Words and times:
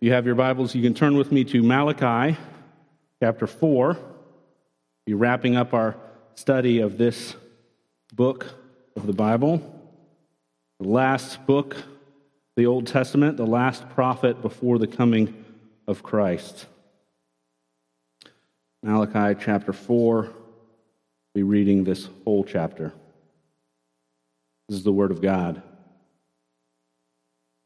you 0.00 0.12
have 0.12 0.26
your 0.26 0.34
Bibles, 0.34 0.74
you 0.74 0.82
can 0.82 0.92
turn 0.92 1.16
with 1.16 1.32
me 1.32 1.42
to 1.44 1.62
Malachi 1.62 2.36
chapter 3.22 3.46
4. 3.46 3.96
Be 5.06 5.14
wrapping 5.14 5.56
up 5.56 5.72
our 5.72 5.96
study 6.34 6.80
of 6.80 6.98
this 6.98 7.34
book 8.12 8.46
of 8.94 9.06
the 9.06 9.14
Bible, 9.14 9.62
the 10.80 10.88
last 10.88 11.46
book, 11.46 11.76
the 12.56 12.66
Old 12.66 12.86
Testament, 12.86 13.38
the 13.38 13.46
last 13.46 13.88
prophet 13.90 14.42
before 14.42 14.78
the 14.78 14.86
coming 14.86 15.44
of 15.86 16.02
Christ. 16.02 16.66
Malachi 18.82 19.40
chapter 19.42 19.72
4, 19.72 20.30
be 21.34 21.42
reading 21.42 21.84
this 21.84 22.08
whole 22.24 22.44
chapter. 22.44 22.92
This 24.68 24.78
is 24.78 24.84
the 24.84 24.92
Word 24.92 25.10
of 25.10 25.22
God. 25.22 25.62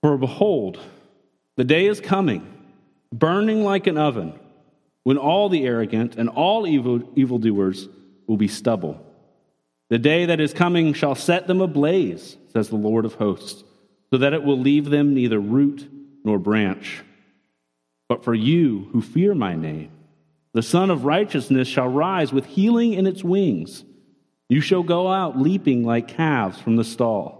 For 0.03 0.17
behold, 0.17 0.79
the 1.57 1.65
day 1.65 1.87
is 1.87 2.01
coming, 2.01 2.47
burning 3.13 3.63
like 3.65 3.87
an 3.87 3.99
oven, 3.99 4.39
when 5.03 5.19
all 5.19 5.49
the 5.49 5.65
arrogant 5.67 6.17
and 6.17 6.29
all 6.29 6.67
evil, 6.67 7.03
evildoers 7.17 7.89
will 8.27 8.37
be 8.37 8.49
stubble. 8.49 9.05
The 9.89 9.99
day 9.99 10.27
that 10.27 10.41
is 10.41 10.53
coming 10.53 10.93
shall 10.93 11.15
set 11.15 11.47
them 11.47 11.61
ablaze, 11.61 12.37
says 12.53 12.69
the 12.69 12.77
Lord 12.77 13.05
of 13.05 13.15
hosts, 13.15 13.65
so 14.11 14.19
that 14.19 14.33
it 14.33 14.43
will 14.43 14.59
leave 14.59 14.91
them 14.91 15.15
neither 15.15 15.41
root 15.41 15.91
nor 16.25 16.39
branch. 16.39 17.03
But 18.09 18.25
for 18.25 18.35
you 18.35 18.89
who 18.93 19.01
fear 19.01 19.35
my 19.35 19.55
name, 19.55 19.91
the 20.53 20.63
Sun 20.63 20.91
of 20.91 21.05
Righteousness 21.05 21.69
shall 21.69 21.89
rise 21.89 22.33
with 22.33 22.47
healing 22.47 22.93
in 22.93 23.07
its 23.07 23.23
wings. 23.23 23.85
You 24.49 24.61
shall 24.61 24.83
go 24.83 25.09
out 25.09 25.39
leaping 25.39 25.85
like 25.85 26.09
calves 26.09 26.59
from 26.61 26.77
the 26.77 26.85
stall. 26.85 27.40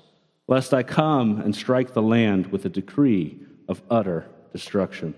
lest 0.51 0.73
I 0.73 0.83
come 0.83 1.39
and 1.39 1.55
strike 1.55 1.93
the 1.93 2.01
land 2.01 2.47
with 2.47 2.65
a 2.65 2.69
decree 2.69 3.39
of 3.69 3.81
utter 3.89 4.25
destruction. 4.51 5.15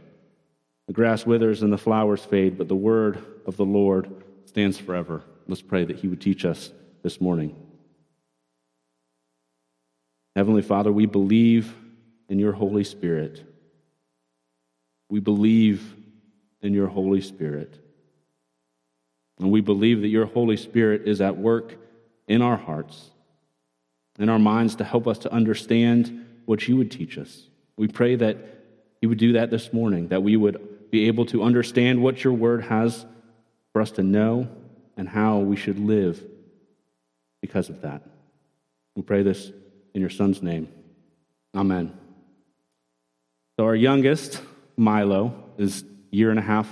The 0.86 0.94
grass 0.94 1.26
withers 1.26 1.64
and 1.64 1.74
the 1.74 1.78
flowers 1.80 2.24
fade, 2.24 2.56
but 2.56 2.68
the 2.68 2.76
word 2.76 3.18
of 3.48 3.58
the 3.58 3.66
Lord 3.66 4.12
stands 4.46 4.78
forever. 4.78 5.24
Let's 5.48 5.64
pray 5.64 5.86
that 5.86 5.96
he 5.96 6.08
would 6.08 6.22
teach 6.22 6.46
us 6.46 6.72
this 7.02 7.20
morning. 7.20 7.56
Heavenly 10.36 10.62
Father, 10.62 10.92
we 10.92 11.08
believe 11.08 11.76
in 12.30 12.38
your 12.38 12.52
Holy 12.52 12.84
Spirit. 12.84 13.44
We 15.10 15.20
believe 15.20 15.96
in 16.62 16.76
your 16.76 16.90
Holy 16.90 17.22
Spirit. 17.22 17.80
And 19.40 19.50
we 19.50 19.62
believe 19.62 20.02
that 20.02 20.10
your 20.10 20.28
Holy 20.28 20.58
Spirit 20.58 21.08
is 21.08 21.22
at 21.22 21.38
work 21.38 21.76
in 22.28 22.44
our 22.44 22.58
hearts, 22.58 23.10
in 24.20 24.30
our 24.30 24.40
minds, 24.40 24.76
to 24.76 24.84
help 24.84 25.08
us 25.08 25.20
to 25.20 25.34
understand 25.34 26.26
what 26.46 26.68
you 26.68 26.78
would 26.78 26.92
teach 26.92 27.18
us. 27.18 27.48
We 27.78 27.88
pray 27.88 28.16
that 28.16 28.38
you 29.02 29.10
would 29.10 29.18
do 29.18 29.34
that 29.34 29.50
this 29.50 29.74
morning, 29.74 30.10
that 30.10 30.24
we 30.24 30.38
would 30.38 30.92
be 30.92 31.08
able 31.08 31.26
to 31.28 31.44
understand 31.44 32.02
what 32.02 32.24
your 32.24 32.34
word 32.34 32.64
has 32.64 33.06
for 33.72 33.82
us 33.82 33.92
to 33.92 34.04
know 34.04 34.48
and 34.96 35.10
how 35.10 35.40
we 35.40 35.56
should 35.56 35.80
live 35.80 36.24
because 37.42 37.70
of 37.70 37.82
that. 37.82 38.04
We 38.96 39.02
pray 39.02 39.24
this 39.24 39.52
in 39.94 40.02
your 40.02 40.10
son's 40.10 40.42
name. 40.42 40.68
Amen. 41.56 41.98
So, 43.58 43.66
our 43.66 43.76
youngest, 43.76 44.42
Milo 44.78 45.34
is 45.58 45.84
year 46.12 46.30
and 46.30 46.40
a 46.40 46.44
half, 46.44 46.70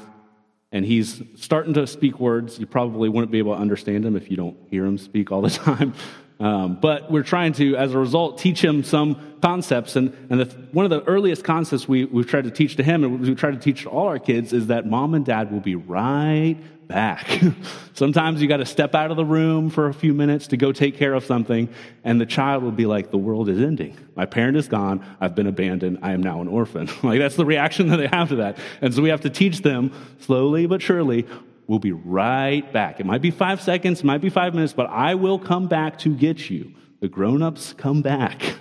and 0.72 0.85
he's 0.85 1.22
starting 1.35 1.74
to 1.74 1.85
speak 1.85 2.19
words. 2.19 2.59
You 2.59 2.66
probably 2.66 3.09
wouldn't 3.09 3.31
be 3.31 3.40
able 3.40 3.56
to 3.56 3.62
understand 3.62 4.06
him 4.06 4.16
if 4.16 4.31
you 4.31 4.38
don't 4.38 4.57
hear 4.69 4.85
him 4.85 4.97
speak 4.97 5.31
all 5.31 5.41
the 5.41 5.50
time. 5.50 5.94
Um, 6.41 6.75
but 6.81 7.12
we're 7.12 7.22
trying 7.22 7.53
to, 7.53 7.78
as 7.78 7.94
a 7.94 8.00
result, 8.00 8.40
teach 8.40 8.63
him 8.63 8.84
some 8.84 9.38
concepts. 9.44 9.96
And, 9.96 10.12
and 10.31 10.40
the, 10.40 10.46
one 10.72 10.85
of 10.85 10.90
the 10.90 11.03
earliest 11.03 11.44
concepts 11.44 11.88
we, 11.88 12.06
we've 12.06 12.25
tried 12.25 12.46
to 12.46 12.52
teach 12.52 12.78
to 12.78 12.84
him, 12.84 13.03
and 13.03 13.19
we 13.19 13.35
try 13.35 13.52
to 13.52 13.57
teach 13.57 13.84
to 13.84 13.90
all 13.90 14.07
our 14.07 14.18
kids, 14.18 14.51
is 14.51 14.68
that 14.68 14.88
mom 14.88 15.13
and 15.13 15.24
dad 15.24 15.51
will 15.51 15.59
be 15.59 15.75
right 15.75 16.57
back. 16.88 17.28
Sometimes 17.94 18.41
you 18.41 18.47
got 18.47 18.57
to 18.57 18.66
step 18.66 18.96
out 18.96 19.12
of 19.12 19.18
the 19.18 19.25
room 19.25 19.69
for 19.69 19.88
a 19.88 19.94
few 19.94 20.16
minutes 20.16 20.47
to 20.47 20.57
go 20.57 20.72
take 20.72 20.97
care 20.97 21.13
of 21.13 21.24
something, 21.25 21.69
and 22.03 22.19
the 22.19 22.25
child 22.25 22.63
will 22.63 22.72
be 22.72 22.88
like, 22.88 23.12
The 23.12 23.19
world 23.19 23.47
is 23.47 23.62
ending. 23.62 23.96
My 24.16 24.25
parent 24.25 24.57
is 24.57 24.68
gone. 24.68 25.06
I've 25.22 25.35
been 25.35 25.47
abandoned. 25.47 26.00
I 26.01 26.13
am 26.13 26.24
now 26.24 26.41
an 26.41 26.47
orphan. 26.47 26.90
like, 27.03 27.19
that's 27.19 27.35
the 27.35 27.46
reaction 27.46 27.90
that 27.90 27.97
they 27.97 28.07
have 28.07 28.30
to 28.30 28.38
that. 28.38 28.57
And 28.81 28.94
so 28.96 29.03
we 29.03 29.09
have 29.09 29.22
to 29.22 29.30
teach 29.30 29.62
them 29.62 29.91
slowly 30.22 30.66
but 30.66 30.81
surely. 30.81 31.28
We'll 31.68 31.80
be 31.80 31.92
right 31.92 32.72
back. 32.74 33.00
It 33.00 33.06
might 33.06 33.22
be 33.22 33.32
five 33.32 33.62
seconds, 33.62 34.00
it 34.00 34.06
might 34.06 34.22
be 34.22 34.30
five 34.30 34.54
minutes, 34.54 34.74
but 34.74 34.88
I 34.88 35.16
will 35.16 35.40
come 35.40 35.68
back 35.68 36.00
to 36.00 36.16
get 36.16 36.50
you. 36.50 36.74
The 37.00 37.08
grown 37.08 37.42
ups 37.42 37.74
come 37.74 38.02
back. 38.02 38.56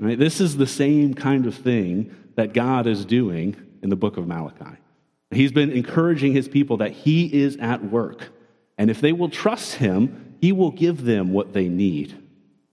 Right? 0.00 0.18
This 0.18 0.40
is 0.40 0.56
the 0.56 0.66
same 0.66 1.14
kind 1.14 1.46
of 1.46 1.54
thing 1.54 2.14
that 2.36 2.54
God 2.54 2.86
is 2.86 3.04
doing 3.04 3.56
in 3.82 3.90
the 3.90 3.96
book 3.96 4.16
of 4.16 4.26
Malachi. 4.26 4.78
He's 5.30 5.52
been 5.52 5.70
encouraging 5.70 6.32
his 6.32 6.48
people 6.48 6.78
that 6.78 6.92
he 6.92 7.26
is 7.26 7.56
at 7.58 7.84
work. 7.84 8.28
And 8.78 8.90
if 8.90 9.00
they 9.00 9.12
will 9.12 9.28
trust 9.28 9.74
him, 9.74 10.36
he 10.40 10.52
will 10.52 10.72
give 10.72 11.04
them 11.04 11.32
what 11.32 11.52
they 11.52 11.68
need, 11.68 12.20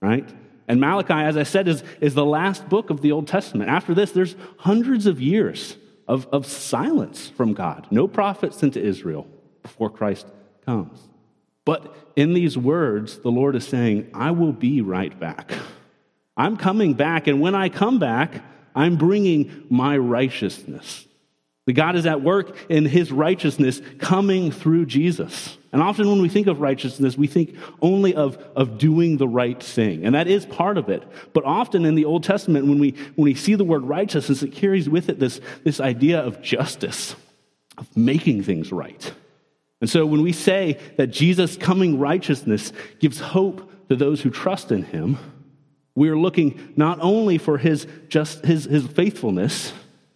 right? 0.00 0.28
And 0.66 0.80
Malachi, 0.80 1.14
as 1.14 1.36
I 1.36 1.44
said, 1.44 1.68
is, 1.68 1.84
is 2.00 2.14
the 2.14 2.24
last 2.24 2.68
book 2.68 2.90
of 2.90 3.00
the 3.00 3.12
Old 3.12 3.28
Testament. 3.28 3.70
After 3.70 3.94
this, 3.94 4.12
there's 4.12 4.34
hundreds 4.58 5.06
of 5.06 5.20
years 5.20 5.76
of, 6.08 6.26
of 6.32 6.46
silence 6.46 7.28
from 7.28 7.54
God. 7.54 7.86
No 7.90 8.08
prophet 8.08 8.54
sent 8.54 8.74
to 8.74 8.82
Israel 8.82 9.26
before 9.70 9.90
Christ 9.90 10.26
comes. 10.66 10.98
But 11.64 11.94
in 12.16 12.34
these 12.34 12.58
words, 12.58 13.18
the 13.18 13.30
Lord 13.30 13.54
is 13.54 13.66
saying, 13.66 14.10
I 14.12 14.32
will 14.32 14.52
be 14.52 14.80
right 14.80 15.18
back. 15.18 15.52
I'm 16.36 16.56
coming 16.56 16.94
back, 16.94 17.26
and 17.26 17.40
when 17.40 17.54
I 17.54 17.68
come 17.68 17.98
back, 17.98 18.42
I'm 18.74 18.96
bringing 18.96 19.66
my 19.68 19.96
righteousness. 19.96 21.06
The 21.66 21.72
God 21.72 21.94
is 21.94 22.06
at 22.06 22.22
work 22.22 22.56
in 22.68 22.84
his 22.84 23.12
righteousness 23.12 23.80
coming 23.98 24.50
through 24.50 24.86
Jesus. 24.86 25.56
And 25.72 25.80
often 25.80 26.08
when 26.08 26.20
we 26.20 26.28
think 26.28 26.48
of 26.48 26.60
righteousness, 26.60 27.16
we 27.16 27.28
think 27.28 27.56
only 27.80 28.14
of, 28.14 28.38
of 28.56 28.78
doing 28.78 29.18
the 29.18 29.28
right 29.28 29.62
thing. 29.62 30.04
And 30.04 30.14
that 30.14 30.26
is 30.26 30.46
part 30.46 30.78
of 30.78 30.88
it. 30.88 31.04
But 31.32 31.44
often 31.44 31.84
in 31.84 31.94
the 31.94 32.06
Old 32.06 32.24
Testament, 32.24 32.66
when 32.66 32.80
we, 32.80 32.90
when 33.14 33.24
we 33.24 33.34
see 33.34 33.54
the 33.54 33.64
word 33.64 33.84
righteousness, 33.84 34.42
it 34.42 34.52
carries 34.52 34.88
with 34.88 35.08
it 35.08 35.20
this, 35.20 35.40
this 35.62 35.78
idea 35.78 36.20
of 36.20 36.42
justice, 36.42 37.14
of 37.78 37.96
making 37.96 38.42
things 38.42 38.72
right. 38.72 39.12
And 39.80 39.88
so 39.88 40.04
when 40.04 40.22
we 40.22 40.32
say 40.32 40.78
that 40.96 41.08
Jesus' 41.08 41.56
coming 41.56 41.98
righteousness 41.98 42.72
gives 42.98 43.18
hope 43.18 43.88
to 43.88 43.96
those 43.96 44.20
who 44.20 44.30
trust 44.30 44.72
in 44.72 44.82
him, 44.82 45.18
we 45.94 46.08
are 46.08 46.18
looking 46.18 46.72
not 46.76 46.98
only 47.00 47.38
for 47.38 47.58
his, 47.58 47.86
just, 48.08 48.44
his, 48.44 48.64
his 48.64 48.86
faithfulness, 48.86 49.72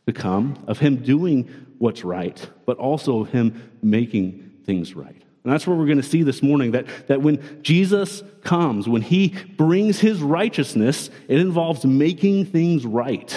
to 0.06 0.12
come, 0.12 0.62
of 0.66 0.78
him 0.78 0.96
doing 0.96 1.48
what's 1.78 2.04
right, 2.04 2.48
but 2.66 2.76
also 2.78 3.20
of 3.20 3.30
him 3.30 3.70
making 3.82 4.52
things 4.64 4.94
right. 4.94 5.22
And 5.44 5.52
that's 5.52 5.66
what 5.66 5.76
we're 5.76 5.86
going 5.86 5.98
to 5.98 6.02
see 6.02 6.22
this 6.22 6.42
morning 6.42 6.72
that, 6.72 6.86
that 7.08 7.20
when 7.20 7.62
Jesus 7.62 8.22
comes, 8.42 8.88
when 8.88 9.02
he 9.02 9.28
brings 9.56 10.00
his 10.00 10.22
righteousness, 10.22 11.10
it 11.28 11.38
involves 11.38 11.84
making 11.84 12.46
things 12.46 12.86
right. 12.86 13.32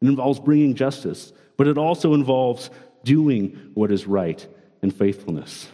It 0.00 0.06
involves 0.08 0.38
bringing 0.38 0.74
justice, 0.74 1.32
but 1.56 1.66
it 1.66 1.78
also 1.78 2.14
involves 2.14 2.70
doing 3.04 3.70
what 3.74 3.90
is 3.90 4.06
right 4.06 4.46
in 4.82 4.90
faithfulness. 4.90 5.68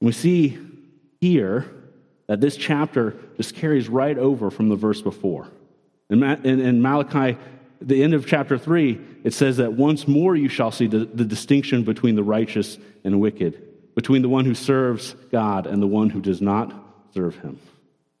we 0.00 0.12
see 0.12 0.58
here 1.20 1.66
that 2.28 2.40
this 2.40 2.56
chapter 2.56 3.16
just 3.36 3.54
carries 3.54 3.88
right 3.88 4.16
over 4.16 4.50
from 4.50 4.68
the 4.68 4.76
verse 4.76 5.00
before. 5.02 5.48
In, 6.10 6.22
in, 6.22 6.60
in 6.60 6.82
Malachi 6.82 7.36
the 7.80 8.02
end 8.02 8.14
of 8.14 8.26
chapter 8.26 8.58
3, 8.58 9.00
it 9.24 9.32
says 9.32 9.58
that 9.58 9.72
once 9.72 10.08
more 10.08 10.34
you 10.34 10.48
shall 10.48 10.70
see 10.70 10.86
the, 10.86 11.04
the 11.04 11.24
distinction 11.24 11.84
between 11.84 12.16
the 12.16 12.22
righteous 12.22 12.78
and 13.04 13.20
wicked, 13.20 13.94
between 13.94 14.22
the 14.22 14.28
one 14.28 14.44
who 14.44 14.54
serves 14.54 15.14
God 15.30 15.66
and 15.66 15.82
the 15.82 15.86
one 15.86 16.10
who 16.10 16.20
does 16.20 16.40
not 16.40 16.74
serve 17.14 17.36
him. 17.36 17.58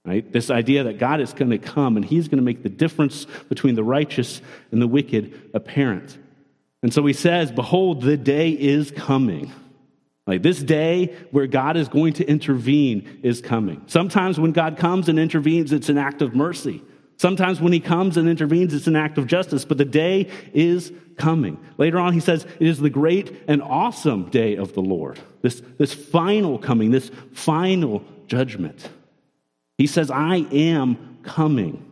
Right? 0.04 0.30
This 0.30 0.50
idea 0.50 0.84
that 0.84 0.98
God 0.98 1.20
is 1.20 1.32
going 1.32 1.50
to 1.50 1.58
come 1.58 1.96
and 1.96 2.04
he's 2.04 2.28
going 2.28 2.38
to 2.38 2.44
make 2.44 2.62
the 2.62 2.68
difference 2.68 3.26
between 3.48 3.74
the 3.74 3.84
righteous 3.84 4.40
and 4.72 4.80
the 4.80 4.86
wicked 4.86 5.50
apparent. 5.52 6.16
And 6.82 6.92
so 6.92 7.04
he 7.06 7.12
says, 7.12 7.50
Behold, 7.50 8.02
the 8.02 8.16
day 8.16 8.50
is 8.50 8.90
coming. 8.90 9.52
Like 10.26 10.42
this 10.42 10.62
day 10.62 11.16
where 11.30 11.46
God 11.46 11.76
is 11.76 11.88
going 11.88 12.12
to 12.14 12.28
intervene 12.28 13.20
is 13.22 13.40
coming. 13.40 13.82
Sometimes 13.86 14.38
when 14.38 14.52
God 14.52 14.76
comes 14.76 15.08
and 15.08 15.18
intervenes, 15.18 15.72
it's 15.72 15.88
an 15.88 15.98
act 15.98 16.20
of 16.20 16.34
mercy. 16.34 16.82
Sometimes 17.16 17.60
when 17.60 17.72
he 17.72 17.80
comes 17.80 18.16
and 18.16 18.28
intervenes, 18.28 18.72
it's 18.74 18.86
an 18.86 18.94
act 18.94 19.18
of 19.18 19.26
justice, 19.26 19.64
but 19.64 19.78
the 19.78 19.84
day 19.84 20.30
is 20.52 20.92
coming. 21.16 21.58
Later 21.76 21.98
on, 21.98 22.12
he 22.12 22.20
says 22.20 22.46
it 22.60 22.66
is 22.66 22.78
the 22.78 22.90
great 22.90 23.42
and 23.48 23.60
awesome 23.60 24.30
day 24.30 24.54
of 24.54 24.74
the 24.74 24.82
Lord. 24.82 25.18
This, 25.42 25.60
this 25.78 25.92
final 25.92 26.58
coming, 26.58 26.92
this 26.92 27.10
final 27.32 28.04
judgment. 28.28 28.88
He 29.78 29.88
says, 29.88 30.10
I 30.10 30.46
am 30.52 31.18
coming. 31.22 31.87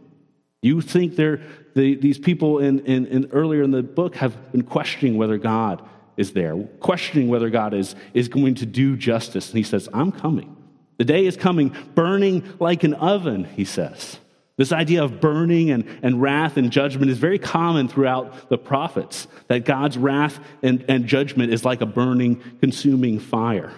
You 0.66 0.80
think 0.80 1.14
they're, 1.14 1.40
the, 1.74 1.94
these 1.94 2.18
people 2.18 2.58
in, 2.58 2.80
in, 2.80 3.06
in, 3.06 3.30
earlier 3.30 3.62
in 3.62 3.70
the 3.70 3.84
book 3.84 4.16
have 4.16 4.50
been 4.50 4.62
questioning 4.62 5.16
whether 5.16 5.38
God 5.38 5.80
is 6.16 6.32
there, 6.32 6.56
questioning 6.80 7.28
whether 7.28 7.50
God 7.50 7.72
is, 7.72 7.94
is 8.14 8.26
going 8.26 8.56
to 8.56 8.66
do 8.66 8.96
justice. 8.96 9.50
And 9.50 9.58
he 9.58 9.62
says, 9.62 9.88
I'm 9.92 10.10
coming. 10.10 10.56
The 10.98 11.04
day 11.04 11.24
is 11.24 11.36
coming, 11.36 11.72
burning 11.94 12.42
like 12.58 12.82
an 12.82 12.94
oven, 12.94 13.44
he 13.44 13.64
says. 13.64 14.18
This 14.56 14.72
idea 14.72 15.04
of 15.04 15.20
burning 15.20 15.70
and, 15.70 15.86
and 16.02 16.20
wrath 16.20 16.56
and 16.56 16.72
judgment 16.72 17.12
is 17.12 17.18
very 17.18 17.38
common 17.38 17.86
throughout 17.86 18.48
the 18.48 18.58
prophets, 18.58 19.28
that 19.46 19.64
God's 19.64 19.96
wrath 19.96 20.40
and, 20.64 20.84
and 20.88 21.06
judgment 21.06 21.52
is 21.52 21.64
like 21.64 21.80
a 21.80 21.86
burning, 21.86 22.42
consuming 22.60 23.20
fire. 23.20 23.72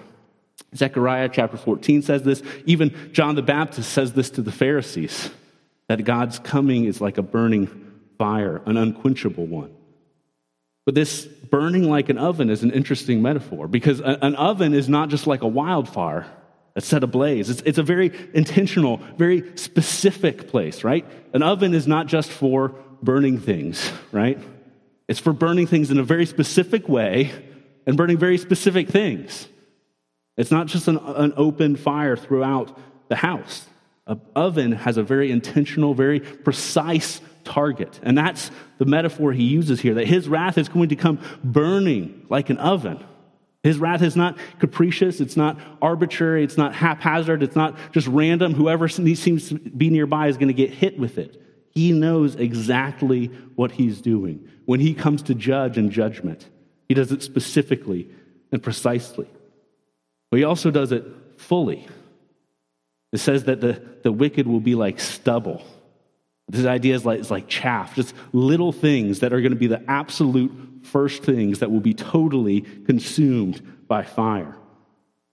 Zechariah 0.75 1.29
chapter 1.31 1.59
14 1.59 2.01
says 2.01 2.23
this. 2.23 2.43
Even 2.65 3.11
John 3.13 3.35
the 3.35 3.43
Baptist 3.43 3.93
says 3.93 4.15
this 4.15 4.31
to 4.31 4.43
the 4.43 4.53
Pharisees 4.53 5.31
that 5.89 6.05
God's 6.05 6.39
coming 6.39 6.85
is 6.85 7.01
like 7.01 7.19
a 7.19 7.23
burning 7.23 7.69
fire, 8.19 8.63
an 8.67 8.77
unquenchable 8.77 9.47
one. 9.47 9.75
But 10.85 10.95
this 10.95 11.25
burning 11.25 11.89
like 11.89 12.09
an 12.09 12.19
oven 12.19 12.51
is 12.51 12.63
an 12.63 12.71
interesting 12.71 13.21
metaphor 13.21 13.69
because 13.69 14.01
an 14.01 14.35
oven 14.37 14.75
is 14.75 14.89
not 14.89 15.09
just 15.09 15.27
like 15.27 15.43
a 15.43 15.49
wildfire 15.49 16.27
that's 16.75 16.87
set 16.87 17.03
ablaze. 17.03 17.51
It's, 17.51 17.61
it's 17.63 17.79
a 17.79 17.83
very 17.83 18.13
intentional, 18.33 18.99
very 19.17 19.57
specific 19.57 20.49
place, 20.49 20.85
right? 20.85 21.05
An 21.35 21.43
oven 21.43 21.75
is 21.75 21.87
not 21.87 22.07
just 22.07 22.31
for 22.31 22.75
burning 23.03 23.39
things, 23.39 23.91
right? 24.13 24.39
It's 25.09 25.21
for 25.21 25.33
burning 25.33 25.67
things 25.67 25.91
in 25.91 25.99
a 25.99 26.03
very 26.03 26.27
specific 26.27 26.89
way 26.89 27.33
and 27.87 27.97
burning 27.97 28.19
very 28.19 28.39
specific 28.39 28.89
things. 28.89 29.49
It's 30.37 30.51
not 30.51 30.69
just 30.69 30.89
an, 30.89 30.99
an 30.99 31.33
open 31.37 31.77
fire 31.77 32.17
throughout 32.17 32.79
the 33.09 33.17
house. 33.17 33.67
An 34.09 34.21
oven 34.35 34.73
has 34.73 34.97
a 34.97 35.03
very 35.03 35.31
intentional, 35.31 35.95
very 35.95 36.19
precise 36.19 37.21
target. 37.45 38.01
And 38.03 38.17
that's 38.17 38.51
the 38.79 38.87
metaphor 38.87 39.33
he 39.33 39.45
uses 39.45 39.81
here 39.81 39.95
that 39.95 40.07
his 40.07 40.29
wrath 40.29 40.59
is 40.59 40.69
going 40.69 40.89
to 40.89 40.97
come 40.97 41.21
burning 41.45 42.27
like 42.29 42.51
an 42.51 42.59
oven. 42.59 43.05
His 43.63 43.79
wrath 43.79 44.03
is 44.03 44.17
not 44.17 44.39
capricious, 44.61 45.21
it's 45.21 45.37
not 45.37 45.59
arbitrary, 45.83 46.45
it's 46.45 46.57
not 46.57 46.75
haphazard, 46.75 47.43
it's 47.43 47.57
not 47.57 47.77
just 47.93 48.07
random. 48.07 48.55
Whoever 48.55 48.89
seems 48.89 49.49
to 49.49 49.55
be 49.57 49.91
nearby 49.91 50.29
is 50.29 50.37
going 50.37 50.49
to 50.49 50.55
get 50.55 50.71
hit 50.71 50.99
with 50.99 51.19
it. 51.19 51.43
He 51.73 51.93
knows 51.93 52.35
exactly 52.35 53.27
what 53.57 53.73
he's 53.73 54.01
doing. 54.01 54.49
When 54.65 54.81
he 54.81 54.95
comes 54.95 55.23
to 55.25 55.35
judge 55.35 55.77
and 55.77 55.91
judgment, 55.91 56.49
he 56.89 56.95
does 56.95 57.13
it 57.13 57.23
specifically 57.23 58.09
and 58.53 58.63
precisely. 58.63 59.29
But 60.31 60.39
he 60.39 60.45
also 60.45 60.71
does 60.71 60.93
it 60.93 61.05
fully. 61.37 61.87
It 63.13 63.19
says 63.19 63.45
that 63.45 63.61
the, 63.61 63.83
the 64.03 64.13
wicked 64.13 64.47
will 64.47 64.61
be 64.61 64.75
like 64.75 65.01
stubble. 65.01 65.63
This 66.49 66.67
idea 66.67 66.95
is 66.95 67.05
like, 67.05 67.21
is 67.21 67.31
like 67.31 67.49
chaff, 67.49 67.95
just 67.95 68.15
little 68.33 68.73
things 68.73 69.21
that 69.21 69.33
are 69.33 69.41
going 69.41 69.53
to 69.53 69.59
be 69.59 69.67
the 69.67 69.83
absolute 69.89 70.51
first 70.83 71.23
things 71.23 71.59
that 71.59 71.71
will 71.71 71.81
be 71.81 71.95
totally 71.95 72.63
consumed 72.63 73.87
by 73.87 74.03
fire. 74.03 74.57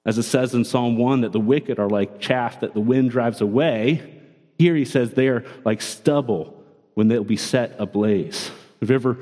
As 0.06 0.18
it 0.18 0.24
says 0.24 0.54
in 0.54 0.66
Psalm 0.66 0.98
1 0.98 1.22
that 1.22 1.32
the 1.32 1.40
wicked 1.40 1.80
are 1.80 1.90
like 1.90 2.20
chaff 2.20 2.60
that 2.60 2.74
the 2.74 2.80
wind 2.80 3.12
drives 3.12 3.42
away, 3.42 4.22
here 4.58 4.76
he 4.76 4.86
says 4.86 5.12
they 5.12 5.28
are 5.28 5.44
like 5.64 5.82
stubble 5.82 6.64
when 6.94 7.08
they'll 7.08 7.24
be 7.24 7.38
set 7.38 7.76
ablaze. 7.80 8.52
Have 8.80 8.90
you 8.90 8.96
ever 8.96 9.18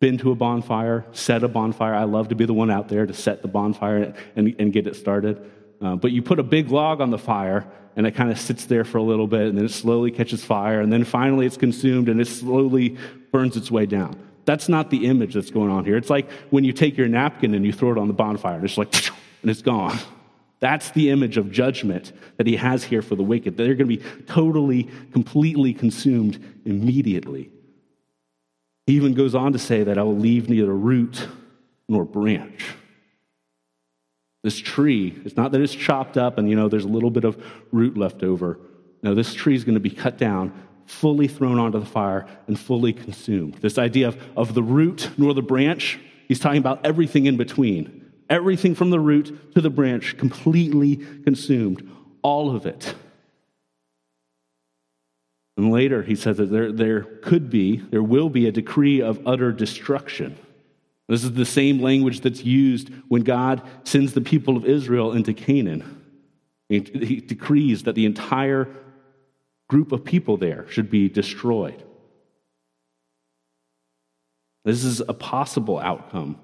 been 0.00 0.18
to 0.18 0.32
a 0.32 0.34
bonfire, 0.34 1.06
set 1.12 1.42
a 1.42 1.48
bonfire? 1.48 1.94
I 1.94 2.04
love 2.04 2.28
to 2.28 2.34
be 2.34 2.44
the 2.44 2.52
one 2.52 2.70
out 2.70 2.88
there 2.88 3.06
to 3.06 3.14
set 3.14 3.42
the 3.42 3.48
bonfire 3.48 4.14
and, 4.34 4.54
and 4.58 4.72
get 4.72 4.86
it 4.86 4.96
started. 4.96 5.50
Uh, 5.80 5.96
but 5.96 6.12
you 6.12 6.22
put 6.22 6.38
a 6.38 6.42
big 6.42 6.70
log 6.70 7.00
on 7.00 7.10
the 7.10 7.18
fire, 7.18 7.66
and 7.96 8.06
it 8.06 8.14
kind 8.14 8.30
of 8.30 8.38
sits 8.38 8.66
there 8.66 8.84
for 8.84 8.98
a 8.98 9.02
little 9.02 9.26
bit, 9.26 9.48
and 9.48 9.58
then 9.58 9.64
it 9.64 9.70
slowly 9.70 10.10
catches 10.10 10.44
fire, 10.44 10.80
and 10.80 10.92
then 10.92 11.04
finally 11.04 11.46
it's 11.46 11.56
consumed, 11.56 12.08
and 12.08 12.20
it 12.20 12.28
slowly 12.28 12.96
burns 13.32 13.56
its 13.56 13.70
way 13.70 13.86
down. 13.86 14.18
That's 14.44 14.68
not 14.68 14.90
the 14.90 15.06
image 15.06 15.34
that's 15.34 15.50
going 15.50 15.70
on 15.70 15.84
here. 15.84 15.96
It's 15.96 16.10
like 16.10 16.30
when 16.50 16.64
you 16.64 16.72
take 16.72 16.96
your 16.96 17.08
napkin 17.08 17.52
and 17.54 17.64
you 17.66 17.72
throw 17.72 17.92
it 17.92 17.98
on 17.98 18.08
the 18.08 18.14
bonfire, 18.14 18.56
and 18.56 18.64
it's 18.64 18.78
like, 18.78 18.94
and 19.42 19.50
it's 19.50 19.62
gone. 19.62 19.98
That's 20.60 20.90
the 20.90 21.10
image 21.10 21.36
of 21.36 21.50
judgment 21.52 22.12
that 22.38 22.46
he 22.46 22.56
has 22.56 22.82
here 22.82 23.02
for 23.02 23.14
the 23.14 23.22
wicked. 23.22 23.56
They're 23.56 23.74
going 23.74 23.90
to 23.90 23.96
be 23.96 24.02
totally, 24.26 24.84
completely 25.12 25.74
consumed 25.74 26.42
immediately. 26.64 27.50
He 28.86 28.94
even 28.94 29.14
goes 29.14 29.34
on 29.34 29.52
to 29.52 29.58
say 29.58 29.82
that 29.82 29.98
I 29.98 30.02
will 30.02 30.16
leave 30.16 30.48
neither 30.48 30.72
root 30.72 31.26
nor 31.88 32.04
branch. 32.04 32.64
This 34.46 34.58
tree, 34.58 35.12
it's 35.24 35.36
not 35.36 35.50
that 35.50 35.60
it's 35.60 35.74
chopped 35.74 36.16
up 36.16 36.38
and, 36.38 36.48
you 36.48 36.54
know, 36.54 36.68
there's 36.68 36.84
a 36.84 36.88
little 36.88 37.10
bit 37.10 37.24
of 37.24 37.36
root 37.72 37.98
left 37.98 38.22
over. 38.22 38.60
No, 39.02 39.12
this 39.12 39.34
tree 39.34 39.56
is 39.56 39.64
going 39.64 39.74
to 39.74 39.80
be 39.80 39.90
cut 39.90 40.18
down 40.18 40.52
fully 40.86 41.26
thrown 41.26 41.58
onto 41.58 41.80
the 41.80 41.84
fire 41.84 42.28
and 42.46 42.56
fully 42.56 42.92
consumed. 42.92 43.54
This 43.54 43.76
idea 43.76 44.06
of, 44.06 44.22
of 44.36 44.54
the 44.54 44.62
root 44.62 45.10
nor 45.18 45.34
the 45.34 45.42
branch, 45.42 45.98
he's 46.28 46.38
talking 46.38 46.60
about 46.60 46.86
everything 46.86 47.26
in 47.26 47.36
between. 47.36 48.12
Everything 48.30 48.76
from 48.76 48.90
the 48.90 49.00
root 49.00 49.52
to 49.56 49.60
the 49.60 49.68
branch, 49.68 50.16
completely 50.16 50.94
consumed. 51.24 51.90
All 52.22 52.54
of 52.54 52.66
it. 52.66 52.94
And 55.56 55.72
later, 55.72 56.04
he 56.04 56.14
says 56.14 56.36
that 56.36 56.52
there, 56.52 56.70
there 56.70 57.00
could 57.00 57.50
be, 57.50 57.78
there 57.78 58.00
will 58.00 58.28
be 58.28 58.46
a 58.46 58.52
decree 58.52 59.02
of 59.02 59.26
utter 59.26 59.50
destruction. 59.50 60.38
This 61.08 61.22
is 61.22 61.32
the 61.32 61.44
same 61.44 61.80
language 61.80 62.20
that's 62.20 62.44
used 62.44 62.90
when 63.08 63.22
God 63.22 63.62
sends 63.84 64.12
the 64.12 64.20
people 64.20 64.56
of 64.56 64.64
Israel 64.64 65.12
into 65.12 65.32
Canaan. 65.32 66.02
He, 66.68 66.80
decrees 66.80 67.84
that 67.84 67.94
the 67.94 68.06
entire 68.06 68.68
group 69.68 69.92
of 69.92 70.04
people 70.04 70.36
there 70.36 70.66
should 70.68 70.90
be 70.90 71.08
destroyed. 71.08 71.82
This 74.64 74.82
is 74.82 75.00
a 75.00 75.14
possible 75.14 75.78
outcome 75.78 76.40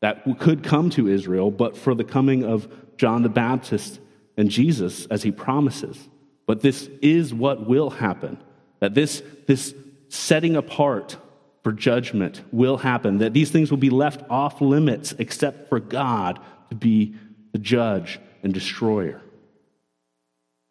that 0.00 0.24
could 0.40 0.64
come 0.64 0.90
to 0.90 1.08
Israel, 1.08 1.52
but 1.52 1.76
for 1.76 1.94
the 1.94 2.04
coming 2.04 2.44
of 2.44 2.68
John 2.96 3.22
the 3.22 3.28
Baptist 3.28 4.00
and 4.36 4.50
Jesus, 4.50 5.06
as 5.06 5.22
he 5.22 5.30
promises. 5.30 6.08
But 6.46 6.60
this 6.60 6.88
is 7.00 7.32
what 7.32 7.68
will 7.68 7.90
happen. 7.90 8.42
That 8.80 8.94
this, 8.94 9.22
this 9.46 9.74
setting 10.08 10.56
apart 10.56 11.16
for 11.62 11.72
judgment 11.72 12.42
will 12.52 12.78
happen. 12.78 13.18
That 13.18 13.34
these 13.34 13.50
things 13.50 13.70
will 13.70 13.78
be 13.78 13.90
left 13.90 14.22
off 14.30 14.60
limits 14.60 15.14
except 15.18 15.68
for 15.68 15.80
God 15.80 16.40
to 16.70 16.74
be 16.74 17.14
the 17.52 17.58
judge 17.58 18.20
and 18.42 18.52
destroyer. 18.52 19.20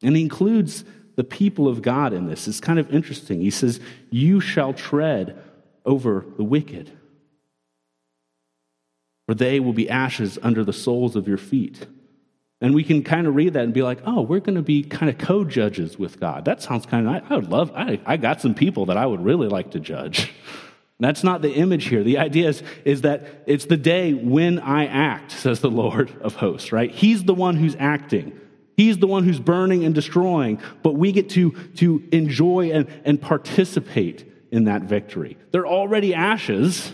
And 0.03 0.15
he 0.15 0.21
includes 0.21 0.85
the 1.15 1.23
people 1.23 1.67
of 1.67 1.81
God 1.81 2.13
in 2.13 2.27
this. 2.27 2.47
It's 2.47 2.59
kind 2.59 2.79
of 2.79 2.93
interesting. 2.93 3.41
He 3.41 3.49
says, 3.49 3.79
You 4.09 4.39
shall 4.39 4.73
tread 4.73 5.41
over 5.85 6.25
the 6.37 6.43
wicked, 6.43 6.91
for 9.27 9.33
they 9.33 9.59
will 9.59 9.73
be 9.73 9.89
ashes 9.89 10.37
under 10.43 10.63
the 10.63 10.73
soles 10.73 11.15
of 11.15 11.27
your 11.27 11.37
feet. 11.37 11.87
And 12.59 12.73
we 12.73 12.83
can 12.83 13.03
kind 13.03 13.27
of 13.27 13.35
read 13.35 13.53
that 13.53 13.63
and 13.63 13.73
be 13.73 13.83
like, 13.83 13.99
oh, 14.05 14.21
we're 14.21 14.39
going 14.39 14.55
to 14.55 14.63
be 14.63 14.83
kind 14.83 15.09
of 15.11 15.17
co 15.19 15.43
judges 15.43 15.99
with 15.99 16.19
God. 16.19 16.45
That 16.45 16.61
sounds 16.61 16.87
kind 16.87 17.07
of, 17.07 17.13
I, 17.13 17.33
I 17.33 17.37
would 17.37 17.49
love, 17.49 17.71
I, 17.75 17.99
I 18.05 18.17
got 18.17 18.41
some 18.41 18.55
people 18.55 18.87
that 18.87 18.97
I 18.97 19.05
would 19.05 19.23
really 19.23 19.47
like 19.47 19.71
to 19.71 19.79
judge. 19.79 20.33
That's 20.99 21.23
not 21.23 21.41
the 21.41 21.53
image 21.53 21.85
here. 21.85 22.03
The 22.03 22.17
idea 22.17 22.49
is, 22.49 22.63
is 22.83 23.01
that 23.01 23.43
it's 23.45 23.65
the 23.65 23.77
day 23.77 24.13
when 24.13 24.59
I 24.59 24.87
act, 24.87 25.31
says 25.31 25.59
the 25.59 25.69
Lord 25.69 26.11
of 26.21 26.35
hosts, 26.35 26.71
right? 26.71 26.89
He's 26.89 27.23
the 27.23 27.35
one 27.35 27.55
who's 27.55 27.75
acting. 27.77 28.39
He's 28.75 28.97
the 28.97 29.07
one 29.07 29.23
who's 29.23 29.39
burning 29.39 29.85
and 29.85 29.93
destroying, 29.93 30.59
but 30.81 30.93
we 30.93 31.11
get 31.11 31.29
to, 31.31 31.51
to 31.75 32.03
enjoy 32.11 32.71
and, 32.71 32.87
and 33.05 33.21
participate 33.21 34.31
in 34.51 34.65
that 34.65 34.83
victory. 34.83 35.37
They're 35.51 35.67
already 35.67 36.15
ashes, 36.15 36.91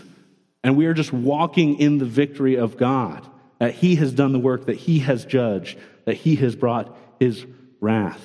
and 0.62 0.76
we 0.76 0.86
are 0.86 0.94
just 0.94 1.12
walking 1.12 1.78
in 1.78 1.98
the 1.98 2.04
victory 2.04 2.56
of 2.56 2.76
God. 2.76 3.26
That 3.58 3.74
He 3.74 3.96
has 3.96 4.12
done 4.12 4.32
the 4.32 4.38
work, 4.38 4.66
that 4.66 4.76
He 4.76 4.98
has 5.00 5.24
judged, 5.24 5.78
that 6.04 6.14
He 6.14 6.36
has 6.36 6.56
brought 6.56 6.94
His 7.20 7.46
wrath. 7.80 8.20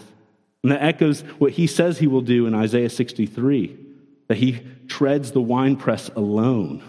And 0.64 0.74
that 0.74 0.82
echoes 0.82 1.22
what 1.38 1.54
He 1.54 1.68
says 1.68 2.00
He 2.00 2.08
will 2.08 2.22
do 2.22 2.48
in 2.48 2.54
Isaiah 2.54 2.90
63 2.90 3.89
that 4.30 4.38
He 4.38 4.62
treads 4.88 5.32
the 5.32 5.42
winepress 5.42 6.10
alone. 6.16 6.82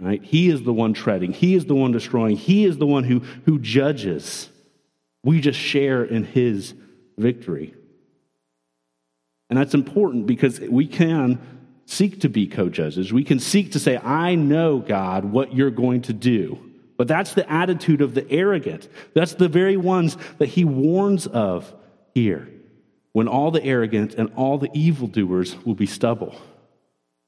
Right? 0.00 0.22
He 0.22 0.48
is 0.48 0.62
the 0.62 0.72
one 0.72 0.92
treading, 0.92 1.32
He 1.32 1.54
is 1.54 1.64
the 1.64 1.74
one 1.74 1.92
destroying, 1.92 2.36
He 2.36 2.66
is 2.66 2.76
the 2.76 2.86
one 2.86 3.04
who, 3.04 3.20
who 3.46 3.58
judges. 3.58 4.50
We 5.24 5.40
just 5.40 5.58
share 5.58 6.04
in 6.04 6.24
his 6.24 6.74
victory. 7.16 7.74
And 9.50 9.58
that's 9.58 9.74
important 9.74 10.26
because 10.26 10.60
we 10.60 10.86
can 10.86 11.40
seek 11.86 12.20
to 12.20 12.28
be 12.28 12.46
co 12.46 12.68
judges. 12.68 13.12
We 13.12 13.24
can 13.24 13.40
seek 13.40 13.72
to 13.72 13.80
say, 13.80 13.96
I 13.96 14.34
know, 14.34 14.78
God, 14.78 15.24
what 15.24 15.54
you're 15.54 15.70
going 15.70 16.02
to 16.02 16.12
do. 16.12 16.58
But 16.96 17.08
that's 17.08 17.34
the 17.34 17.50
attitude 17.50 18.00
of 18.00 18.14
the 18.14 18.30
arrogant. 18.30 18.88
That's 19.14 19.34
the 19.34 19.48
very 19.48 19.76
ones 19.76 20.16
that 20.38 20.46
he 20.46 20.64
warns 20.64 21.26
of 21.26 21.72
here. 22.14 22.48
When 23.18 23.26
all 23.26 23.50
the 23.50 23.64
arrogant 23.64 24.14
and 24.14 24.30
all 24.36 24.58
the 24.58 24.70
evildoers 24.72 25.56
will 25.64 25.74
be 25.74 25.86
stubble. 25.86 26.40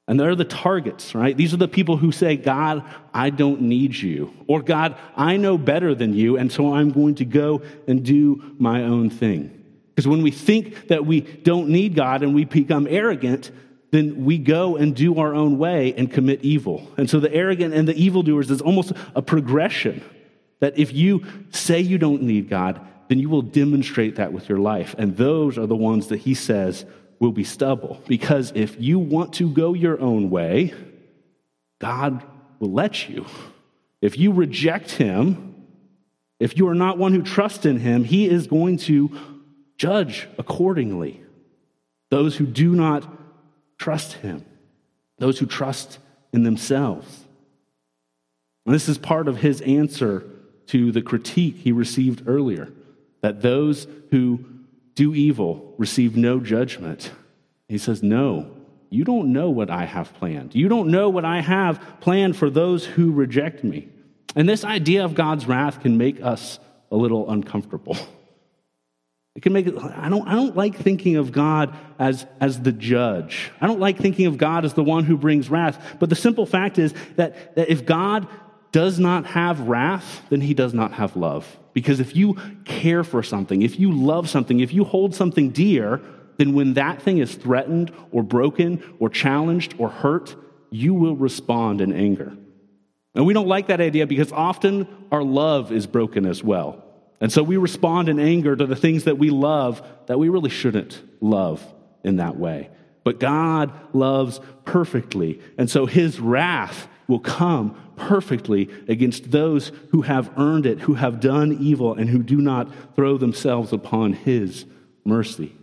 And 0.07 0.17
they're 0.17 0.37
the 0.37 0.45
targets, 0.45 1.13
right? 1.13 1.35
These 1.35 1.53
are 1.53 1.57
the 1.57 1.67
people 1.67 1.97
who 1.97 2.13
say, 2.13 2.37
God, 2.37 2.85
I 3.13 3.29
don't 3.29 3.63
need 3.63 3.97
you. 3.97 4.33
Or, 4.47 4.61
God, 4.61 4.95
I 5.17 5.35
know 5.35 5.57
better 5.57 5.93
than 5.93 6.13
you, 6.13 6.37
and 6.37 6.49
so 6.49 6.73
I'm 6.73 6.91
going 6.91 7.15
to 7.15 7.25
go 7.25 7.61
and 7.89 8.05
do 8.05 8.55
my 8.57 8.83
own 8.83 9.09
thing. 9.09 9.51
Because 9.89 10.07
when 10.07 10.21
we 10.21 10.31
think 10.31 10.87
that 10.87 11.05
we 11.05 11.19
don't 11.19 11.67
need 11.67 11.93
God 11.93 12.23
and 12.23 12.33
we 12.33 12.45
become 12.45 12.87
arrogant, 12.89 13.51
then 13.91 14.23
we 14.23 14.37
go 14.37 14.77
and 14.77 14.95
do 14.95 15.19
our 15.19 15.35
own 15.35 15.57
way 15.57 15.93
and 15.97 16.09
commit 16.09 16.41
evil. 16.41 16.89
And 16.95 17.09
so 17.09 17.19
the 17.19 17.33
arrogant 17.33 17.73
and 17.73 17.85
the 17.85 17.95
evildoers 17.95 18.49
is 18.49 18.61
almost 18.61 18.93
a 19.13 19.21
progression 19.21 20.01
that 20.61 20.79
if 20.79 20.93
you 20.93 21.25
say 21.49 21.81
you 21.81 21.97
don't 21.97 22.21
need 22.21 22.47
God, 22.47 22.79
then 23.11 23.19
you 23.19 23.27
will 23.27 23.41
demonstrate 23.41 24.15
that 24.15 24.31
with 24.31 24.47
your 24.47 24.59
life. 24.59 24.95
And 24.97 25.17
those 25.17 25.57
are 25.57 25.67
the 25.67 25.75
ones 25.75 26.07
that 26.07 26.19
he 26.19 26.33
says 26.33 26.85
will 27.19 27.33
be 27.33 27.43
stubble. 27.43 28.01
Because 28.07 28.53
if 28.55 28.79
you 28.79 28.99
want 28.99 29.33
to 29.33 29.49
go 29.49 29.73
your 29.73 29.99
own 29.99 30.29
way, 30.29 30.73
God 31.81 32.23
will 32.59 32.71
let 32.71 33.09
you. 33.09 33.25
If 34.01 34.17
you 34.17 34.31
reject 34.31 34.91
him, 34.91 35.65
if 36.39 36.55
you 36.55 36.69
are 36.69 36.73
not 36.73 36.97
one 36.97 37.11
who 37.11 37.21
trusts 37.21 37.65
in 37.65 37.81
him, 37.81 38.05
he 38.05 38.29
is 38.29 38.47
going 38.47 38.77
to 38.77 39.11
judge 39.77 40.29
accordingly. 40.37 41.21
Those 42.11 42.37
who 42.37 42.45
do 42.45 42.73
not 42.75 43.05
trust 43.77 44.13
him, 44.13 44.45
those 45.17 45.37
who 45.37 45.47
trust 45.47 45.99
in 46.31 46.43
themselves. 46.43 47.25
And 48.65 48.73
this 48.73 48.87
is 48.87 48.97
part 48.97 49.27
of 49.27 49.35
his 49.35 49.59
answer 49.59 50.23
to 50.67 50.93
the 50.93 51.01
critique 51.01 51.57
he 51.57 51.73
received 51.73 52.23
earlier 52.25 52.71
that 53.21 53.41
those 53.41 53.87
who 54.11 54.45
do 54.95 55.13
evil 55.13 55.73
receive 55.77 56.15
no 56.15 56.39
judgment. 56.39 57.11
He 57.69 57.77
says, 57.77 58.03
No, 58.03 58.51
you 58.89 59.03
don't 59.03 59.31
know 59.31 59.49
what 59.49 59.69
I 59.69 59.85
have 59.85 60.13
planned. 60.15 60.53
You 60.53 60.67
don't 60.67 60.89
know 60.89 61.09
what 61.09 61.25
I 61.25 61.41
have 61.41 61.99
planned 62.01 62.35
for 62.35 62.49
those 62.49 62.85
who 62.85 63.11
reject 63.11 63.63
me. 63.63 63.89
And 64.35 64.47
this 64.47 64.63
idea 64.63 65.05
of 65.05 65.15
God's 65.15 65.45
wrath 65.45 65.81
can 65.81 65.97
make 65.97 66.21
us 66.21 66.59
a 66.91 66.95
little 66.95 67.29
uncomfortable. 67.29 67.97
It 69.33 69.43
can 69.43 69.53
make 69.53 69.65
it, 69.65 69.77
I 69.77 70.09
don't, 70.09 70.27
I 70.27 70.33
don't 70.33 70.57
like 70.57 70.75
thinking 70.75 71.15
of 71.15 71.31
God 71.31 71.73
as, 71.97 72.25
as 72.41 72.61
the 72.61 72.73
judge. 72.73 73.49
I 73.61 73.67
don't 73.67 73.79
like 73.79 73.97
thinking 73.97 74.25
of 74.25 74.37
God 74.37 74.65
as 74.65 74.73
the 74.73 74.83
one 74.83 75.05
who 75.05 75.17
brings 75.17 75.49
wrath. 75.49 75.95
But 75.99 76.09
the 76.09 76.17
simple 76.17 76.45
fact 76.45 76.77
is 76.77 76.93
that, 77.15 77.55
that 77.55 77.69
if 77.69 77.85
God 77.85 78.27
does 78.73 78.99
not 78.99 79.25
have 79.27 79.61
wrath, 79.61 80.21
then 80.29 80.41
he 80.41 80.53
does 80.53 80.73
not 80.73 80.91
have 80.93 81.15
love. 81.15 81.47
Because 81.73 81.99
if 81.99 82.15
you 82.15 82.35
care 82.65 83.03
for 83.03 83.23
something, 83.23 83.61
if 83.61 83.79
you 83.79 83.91
love 83.91 84.29
something, 84.29 84.59
if 84.59 84.73
you 84.73 84.83
hold 84.83 85.15
something 85.15 85.49
dear, 85.51 86.01
then 86.37 86.53
when 86.53 86.73
that 86.73 87.01
thing 87.01 87.19
is 87.19 87.35
threatened 87.35 87.91
or 88.11 88.23
broken 88.23 88.83
or 88.99 89.09
challenged 89.09 89.75
or 89.77 89.89
hurt, 89.89 90.35
you 90.69 90.93
will 90.93 91.15
respond 91.15 91.81
in 91.81 91.93
anger. 91.93 92.35
And 93.13 93.25
we 93.25 93.33
don't 93.33 93.47
like 93.47 93.67
that 93.67 93.81
idea 93.81 94.07
because 94.07 94.31
often 94.31 94.87
our 95.11 95.23
love 95.23 95.71
is 95.71 95.85
broken 95.85 96.25
as 96.25 96.43
well. 96.43 96.83
And 97.19 97.31
so 97.31 97.43
we 97.43 97.57
respond 97.57 98.09
in 98.09 98.19
anger 98.19 98.55
to 98.55 98.65
the 98.65 98.75
things 98.75 99.03
that 99.03 99.17
we 99.17 99.29
love 99.29 99.85
that 100.07 100.17
we 100.17 100.29
really 100.29 100.49
shouldn't 100.49 101.01
love 101.19 101.63
in 102.03 102.17
that 102.17 102.37
way. 102.37 102.69
But 103.03 103.19
God 103.19 103.71
loves 103.93 104.39
perfectly. 104.65 105.41
And 105.57 105.69
so 105.69 105.85
his 105.85 106.19
wrath 106.19 106.87
will 107.07 107.19
come 107.19 107.75
perfectly 108.07 108.69
against 108.87 109.31
those 109.31 109.71
who 109.89 110.01
have 110.01 110.31
earned 110.37 110.65
it, 110.65 110.79
who 110.79 110.95
have 110.95 111.19
done 111.19 111.57
evil, 111.59 111.93
and 111.93 112.09
who 112.09 112.23
do 112.23 112.37
not 112.37 112.95
throw 112.95 113.17
themselves 113.17 113.71
upon 113.73 114.13
his 114.13 114.65
mercy. 115.05 115.55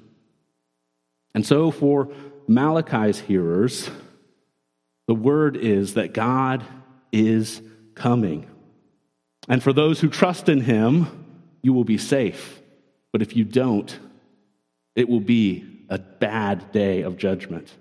And 1.34 1.44
so, 1.46 1.70
for 1.70 2.12
Malachi's 2.46 3.20
hearers, 3.20 3.90
the 5.06 5.14
word 5.14 5.56
is 5.56 5.94
that 5.94 6.14
God 6.14 6.64
is 7.12 7.62
coming. 7.94 8.46
And 9.48 9.62
for 9.62 9.72
those 9.72 10.00
who 10.00 10.08
trust 10.08 10.48
in 10.48 10.60
him, 10.60 11.06
you 11.62 11.72
will 11.72 11.84
be 11.84 11.98
safe. 11.98 12.60
But 13.12 13.22
if 13.22 13.36
you 13.36 13.44
don't, 13.44 13.98
it 14.94 15.08
will 15.08 15.20
be 15.20 15.64
a 15.88 15.98
bad 15.98 16.72
day 16.72 17.02
of 17.02 17.16
judgment. 17.16 17.72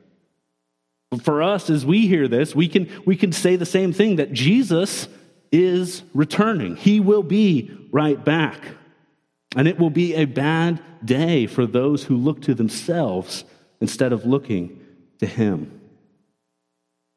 For 1.24 1.42
us, 1.42 1.70
as 1.70 1.86
we 1.86 2.08
hear 2.08 2.28
this, 2.28 2.54
we 2.54 2.68
can, 2.68 2.90
we 3.06 3.16
can 3.16 3.32
say 3.32 3.56
the 3.56 3.66
same 3.66 3.94
thing 3.94 4.18
that 4.18 4.34
Jesus 4.34 5.08
is 5.52 6.04
returning. 6.14 6.76
He 6.76 7.00
will 7.00 7.24
be 7.24 7.72
right 7.92 8.24
back. 8.24 8.62
And 9.56 9.68
it 9.68 9.80
will 9.80 9.90
be 9.90 10.14
a 10.16 10.26
bad 10.26 10.82
day 11.04 11.48
for 11.48 11.66
those 11.66 12.04
who 12.04 12.18
look 12.18 12.42
to 12.44 12.54
themselves 12.54 13.46
instead 13.80 14.12
of 14.12 14.26
looking 14.26 14.84
to 15.20 15.26
Him. 15.26 15.78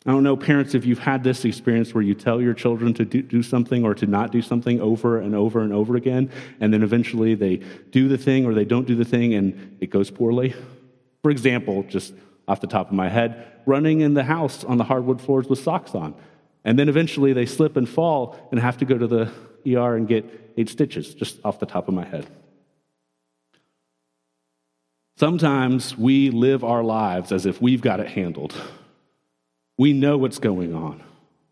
I 0.06 0.12
don't 0.12 0.22
know, 0.22 0.36
parents, 0.36 0.74
if 0.74 0.86
you've 0.86 1.00
had 1.00 1.22
this 1.22 1.44
experience 1.44 1.92
where 1.92 2.02
you 2.02 2.14
tell 2.14 2.40
your 2.40 2.54
children 2.54 2.94
to 2.94 3.04
do, 3.04 3.20
do, 3.20 3.42
something 3.42 3.84
or 3.84 3.94
to 3.96 4.06
not 4.06 4.32
do 4.32 4.40
something 4.40 4.80
over 4.80 5.18
and 5.18 5.34
over 5.34 5.60
and 5.60 5.74
over 5.74 5.94
again, 5.96 6.30
and 6.58 6.72
then 6.72 6.82
eventually 6.82 7.34
they 7.34 7.56
do 7.90 8.08
the 8.08 8.16
thing 8.16 8.46
or 8.46 8.54
they 8.54 8.64
don't 8.64 8.86
do 8.86 8.94
the 8.94 9.04
thing 9.04 9.34
and 9.34 9.76
it 9.80 9.90
goes 9.90 10.10
poorly. 10.10 10.54
For 11.22 11.30
example, 11.30 11.82
just 11.82 12.14
off 12.48 12.62
the 12.62 12.66
top 12.66 12.86
of 12.86 12.94
my 12.94 13.10
head, 13.10 13.46
running 13.66 14.00
in 14.00 14.14
the 14.14 14.24
house 14.24 14.64
on 14.64 14.78
the 14.78 14.84
hardwood 14.84 15.20
floors 15.20 15.48
with 15.48 15.58
socks 15.58 15.94
on. 15.94 16.14
And 16.64 16.78
then 16.78 16.88
eventually 16.88 17.32
they 17.32 17.46
slip 17.46 17.76
and 17.76 17.88
fall 17.88 18.36
and 18.50 18.60
have 18.60 18.78
to 18.78 18.84
go 18.84 18.98
to 18.98 19.06
the 19.06 19.32
ER 19.66 19.96
and 19.96 20.06
get 20.06 20.24
eight 20.56 20.68
stitches, 20.68 21.14
just 21.14 21.38
off 21.44 21.58
the 21.58 21.66
top 21.66 21.88
of 21.88 21.94
my 21.94 22.04
head. 22.04 22.26
Sometimes 25.16 25.96
we 25.98 26.30
live 26.30 26.64
our 26.64 26.82
lives 26.82 27.30
as 27.32 27.44
if 27.44 27.60
we've 27.60 27.82
got 27.82 28.00
it 28.00 28.08
handled. 28.08 28.54
We 29.76 29.92
know 29.92 30.16
what's 30.16 30.38
going 30.38 30.74
on. 30.74 31.02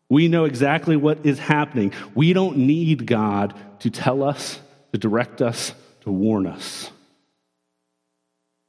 We 0.08 0.28
know 0.28 0.46
exactly 0.46 0.96
what 0.96 1.24
is 1.26 1.38
happening. 1.38 1.92
We 2.14 2.32
don't 2.32 2.56
need 2.58 3.06
God 3.06 3.54
to 3.80 3.90
tell 3.90 4.22
us, 4.22 4.58
to 4.92 4.98
direct 4.98 5.42
us, 5.42 5.74
to 6.02 6.10
warn 6.10 6.46
us. 6.46 6.90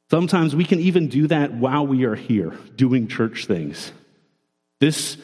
Sometimes 0.09 0.55
we 0.55 0.65
can 0.65 0.79
even 0.79 1.07
do 1.07 1.27
that 1.27 1.53
while 1.53 1.85
we 1.85 2.03
are 2.05 2.15
here 2.15 2.57
doing 2.75 3.07
church 3.07 3.45
things. 3.45 3.91
This 4.79 5.17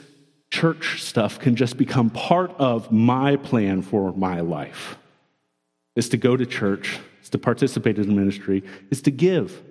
church 0.51 1.01
stuff 1.01 1.39
can 1.39 1.55
just 1.55 1.75
become 1.75 2.11
part 2.11 2.51
of 2.59 2.91
my 2.91 3.35
plan 3.35 3.81
for 3.81 4.13
my 4.13 4.41
life. 4.41 4.97
Is 5.95 6.09
to 6.09 6.17
go 6.17 6.37
to 6.37 6.45
church, 6.45 6.99
is 7.23 7.29
to 7.31 7.39
participate 7.39 7.97
in 7.97 8.15
ministry, 8.15 8.63
is 8.91 9.01
to 9.03 9.11
give. 9.11 9.63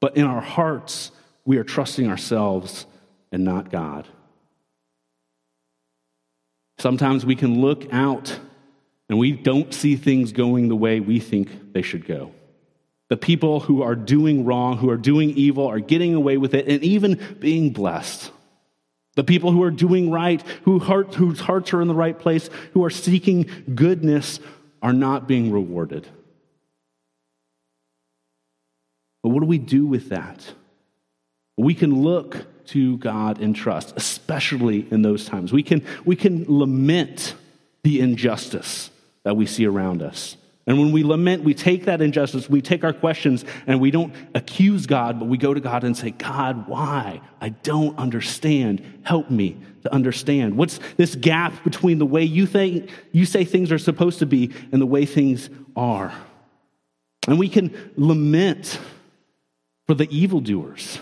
But 0.00 0.16
in 0.16 0.24
our 0.24 0.42
hearts, 0.42 1.10
we 1.44 1.56
are 1.56 1.64
trusting 1.64 2.08
ourselves 2.08 2.86
and 3.32 3.44
not 3.44 3.70
God. 3.70 4.06
Sometimes 6.78 7.26
we 7.26 7.34
can 7.34 7.60
look 7.60 7.92
out 7.92 8.38
and 9.08 9.18
we 9.18 9.32
don't 9.32 9.74
see 9.74 9.96
things 9.96 10.32
going 10.32 10.68
the 10.68 10.76
way 10.76 11.00
we 11.00 11.18
think 11.18 11.72
they 11.72 11.82
should 11.82 12.06
go. 12.06 12.32
The 13.10 13.16
people 13.16 13.60
who 13.60 13.82
are 13.82 13.94
doing 13.94 14.44
wrong, 14.44 14.78
who 14.78 14.90
are 14.90 14.96
doing 14.96 15.30
evil, 15.30 15.66
are 15.66 15.80
getting 15.80 16.14
away 16.14 16.36
with 16.36 16.54
it 16.54 16.66
and 16.68 16.82
even 16.82 17.36
being 17.38 17.70
blessed. 17.70 18.30
The 19.14 19.24
people 19.24 19.52
who 19.52 19.62
are 19.62 19.70
doing 19.70 20.10
right, 20.10 20.42
who 20.62 20.78
heart, 20.78 21.14
whose 21.14 21.40
hearts 21.40 21.72
are 21.72 21.82
in 21.82 21.88
the 21.88 21.94
right 21.94 22.18
place, 22.18 22.50
who 22.72 22.84
are 22.84 22.90
seeking 22.90 23.48
goodness, 23.74 24.40
are 24.82 24.92
not 24.92 25.28
being 25.28 25.52
rewarded. 25.52 26.06
But 29.22 29.30
what 29.30 29.40
do 29.40 29.46
we 29.46 29.58
do 29.58 29.86
with 29.86 30.10
that? 30.10 30.52
We 31.56 31.74
can 31.74 32.02
look 32.02 32.46
to 32.68 32.98
God 32.98 33.40
and 33.40 33.54
trust, 33.54 33.94
especially 33.96 34.86
in 34.90 35.02
those 35.02 35.26
times. 35.26 35.52
We 35.52 35.62
can, 35.62 35.84
we 36.04 36.16
can 36.16 36.44
lament 36.48 37.34
the 37.82 38.00
injustice 38.00 38.90
that 39.22 39.36
we 39.36 39.46
see 39.46 39.66
around 39.66 40.02
us. 40.02 40.36
And 40.66 40.78
when 40.78 40.92
we 40.92 41.04
lament, 41.04 41.44
we 41.44 41.52
take 41.52 41.84
that 41.84 42.00
injustice, 42.00 42.48
we 42.48 42.62
take 42.62 42.84
our 42.84 42.94
questions, 42.94 43.44
and 43.66 43.80
we 43.80 43.90
don't 43.90 44.14
accuse 44.34 44.86
God, 44.86 45.18
but 45.18 45.28
we 45.28 45.36
go 45.36 45.52
to 45.52 45.60
God 45.60 45.84
and 45.84 45.94
say, 45.94 46.10
God, 46.10 46.66
why? 46.68 47.20
I 47.40 47.50
don't 47.50 47.98
understand. 47.98 49.00
Help 49.02 49.30
me 49.30 49.58
to 49.82 49.92
understand. 49.92 50.56
What's 50.56 50.80
this 50.96 51.14
gap 51.16 51.64
between 51.64 51.98
the 51.98 52.06
way 52.06 52.24
you 52.24 52.46
think 52.46 52.90
you 53.12 53.26
say 53.26 53.44
things 53.44 53.70
are 53.72 53.78
supposed 53.78 54.20
to 54.20 54.26
be 54.26 54.52
and 54.72 54.80
the 54.80 54.86
way 54.86 55.04
things 55.04 55.50
are? 55.76 56.14
And 57.28 57.38
we 57.38 57.50
can 57.50 57.92
lament 57.96 58.78
for 59.86 59.94
the 59.94 60.08
evildoers 60.16 60.98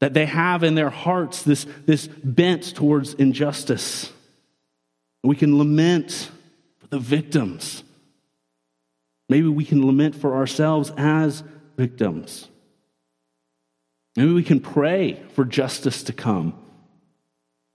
that 0.00 0.14
they 0.14 0.24
have 0.24 0.64
in 0.64 0.74
their 0.74 0.90
hearts 0.90 1.42
this, 1.42 1.66
this 1.84 2.06
bent 2.06 2.74
towards 2.74 3.12
injustice. 3.14 4.10
We 5.22 5.36
can 5.36 5.58
lament 5.58 6.30
for 6.78 6.86
the 6.86 6.98
victims 6.98 7.82
Maybe 9.28 9.48
we 9.48 9.64
can 9.64 9.84
lament 9.84 10.14
for 10.14 10.34
ourselves 10.34 10.92
as 10.96 11.42
victims. 11.76 12.48
Maybe 14.16 14.32
we 14.32 14.42
can 14.42 14.60
pray 14.60 15.22
for 15.34 15.44
justice 15.44 16.02
to 16.04 16.12
come. 16.12 16.54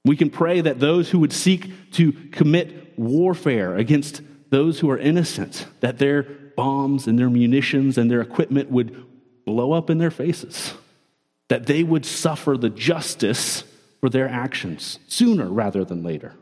We 0.06 0.18
can 0.18 0.30
pray 0.30 0.62
that 0.62 0.80
those 0.80 1.12
who 1.12 1.20
would 1.20 1.32
seek 1.32 1.92
to 1.94 2.12
commit 2.32 2.98
warfare 3.00 3.76
against 3.76 4.22
those 4.50 4.80
who 4.80 4.90
are 4.90 4.98
innocent, 4.98 5.66
that 5.80 6.00
their 6.00 6.24
bombs 6.24 7.08
and 7.08 7.18
their 7.18 7.30
munitions 7.30 7.98
and 7.98 8.12
their 8.12 8.22
equipment 8.22 8.70
would 8.70 9.06
blow 9.46 9.72
up 9.72 9.90
in 9.90 9.98
their 9.98 10.12
faces, 10.12 10.74
that 11.50 11.66
they 11.66 11.84
would 11.84 12.06
suffer 12.06 12.58
the 12.58 12.70
justice 12.70 13.64
for 14.00 14.10
their 14.10 14.28
actions 14.28 15.00
sooner 15.08 15.48
rather 15.48 15.86
than 15.86 16.04
later. 16.04 16.34